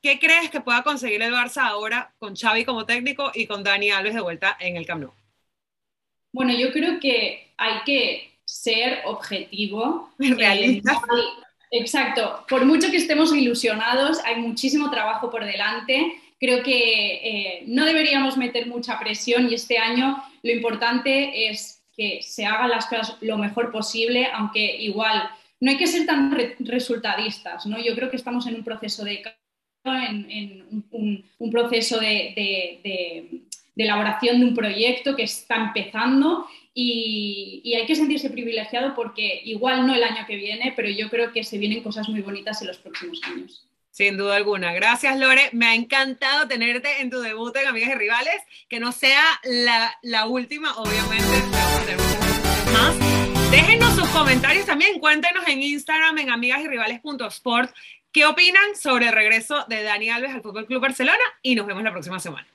¿qué 0.03 0.19
crees 0.19 0.51
que 0.51 0.61
pueda 0.61 0.83
conseguir 0.83 1.23
el 1.23 1.33
Barça 1.33 1.63
ahora 1.63 2.13
con 2.19 2.35
Xavi 2.35 2.65
como 2.65 2.85
técnico 2.85 3.31
y 3.33 3.47
con 3.47 3.63
Dani 3.63 3.91
Alves 3.91 4.15
de 4.15 4.21
vuelta 4.21 4.57
en 4.59 4.77
el 4.77 4.85
Camp 4.85 5.03
Nou? 5.03 5.13
Bueno, 6.33 6.53
yo 6.53 6.73
creo 6.73 6.99
que 6.99 7.53
hay 7.57 7.83
que 7.87 8.33
ser 8.45 9.03
objetivo. 9.05 10.11
Realista. 10.19 10.93
Eh, 10.93 10.97
no 11.07 11.15
hay- 11.15 11.81
exacto. 11.83 12.45
Por 12.49 12.65
mucho 12.65 12.91
que 12.91 12.97
estemos 12.97 13.33
ilusionados, 13.33 14.19
hay 14.25 14.37
muchísimo 14.37 14.91
trabajo 14.91 15.31
por 15.31 15.45
delante. 15.45 16.13
Creo 16.41 16.63
que 16.65 16.79
eh, 17.23 17.63
no 17.67 17.85
deberíamos 17.85 18.37
meter 18.37 18.67
mucha 18.67 18.99
presión 18.99 19.49
y 19.49 19.55
este 19.55 19.79
año 19.79 20.23
lo 20.43 20.51
importante 20.51 21.49
es 21.49 21.85
que 21.97 22.21
se 22.23 22.45
hagan 22.47 22.71
las 22.71 22.87
cosas 22.87 23.17
lo 23.21 23.37
mejor 23.39 23.71
posible, 23.71 24.27
aunque 24.33 24.65
igual 24.79 25.31
no 25.63 25.71
hay 25.71 25.77
que 25.77 25.87
ser 25.87 26.07
tan 26.07 26.33
re- 26.33 26.57
resultadistas, 26.59 27.67
¿no? 27.67 27.79
Yo 27.81 27.95
creo 27.95 28.11
que 28.11 28.17
estamos 28.17 28.49
en 28.49 28.57
un 28.57 28.65
proceso 28.65 29.05
de 29.05 29.23
en, 29.85 30.85
un, 30.91 31.51
proceso 31.53 32.01
de, 32.01 33.43
elaboración 33.77 34.41
de 34.41 34.47
un 34.47 34.55
proyecto 34.57 35.15
que 35.15 35.23
está 35.23 35.55
empezando 35.57 36.47
y, 36.75 37.61
y 37.63 37.75
hay 37.75 37.87
que 37.87 37.95
sentirse 37.95 38.31
privilegiado 38.31 38.97
porque 38.97 39.41
igual 39.45 39.87
no 39.87 39.95
el 39.95 40.03
año 40.03 40.27
que 40.27 40.35
viene, 40.35 40.73
pero 40.75 40.89
yo 40.89 41.09
creo 41.09 41.33
que 41.33 41.45
se 41.45 41.59
vienen 41.59 41.85
cosas 41.85 42.09
muy 42.09 42.23
bonitas 42.23 42.61
en 42.61 42.67
los 42.67 42.79
próximos 42.79 43.21
años. 43.23 43.65
Sin 43.93 44.17
duda 44.17 44.35
alguna. 44.35 44.73
Gracias, 44.73 45.17
Lore. 45.17 45.51
Me 45.53 45.67
ha 45.67 45.75
encantado 45.77 46.49
tenerte 46.49 47.03
en 47.03 47.11
tu 47.11 47.21
debut 47.21 47.55
en 47.55 47.69
Amigas 47.69 47.91
y 47.91 47.95
Rivales. 47.95 48.43
Que 48.69 48.81
no 48.81 48.91
sea 48.91 49.23
la, 49.45 49.95
la 50.03 50.27
última, 50.27 50.75
obviamente. 50.77 52.32
Comentarios 54.13 54.67
también. 54.67 55.01
Cuéntenos 55.01 55.47
en 55.49 55.63
Instagram, 55.63 56.19
en 56.19 56.31
amigasyrivales.sport, 56.31 57.75
qué 58.13 58.27
opinan 58.27 58.77
sobre 58.77 59.07
el 59.07 59.13
regreso 59.13 59.65
de 59.69 59.83
Dani 59.83 60.11
Alves 60.11 60.33
al 60.33 60.43
Fútbol 60.43 60.67
Club 60.67 60.83
Barcelona. 60.83 61.23
Y 61.43 61.55
nos 61.55 61.67
vemos 61.67 61.83
la 61.83 61.93
próxima 61.93 62.21
semana. 62.21 62.47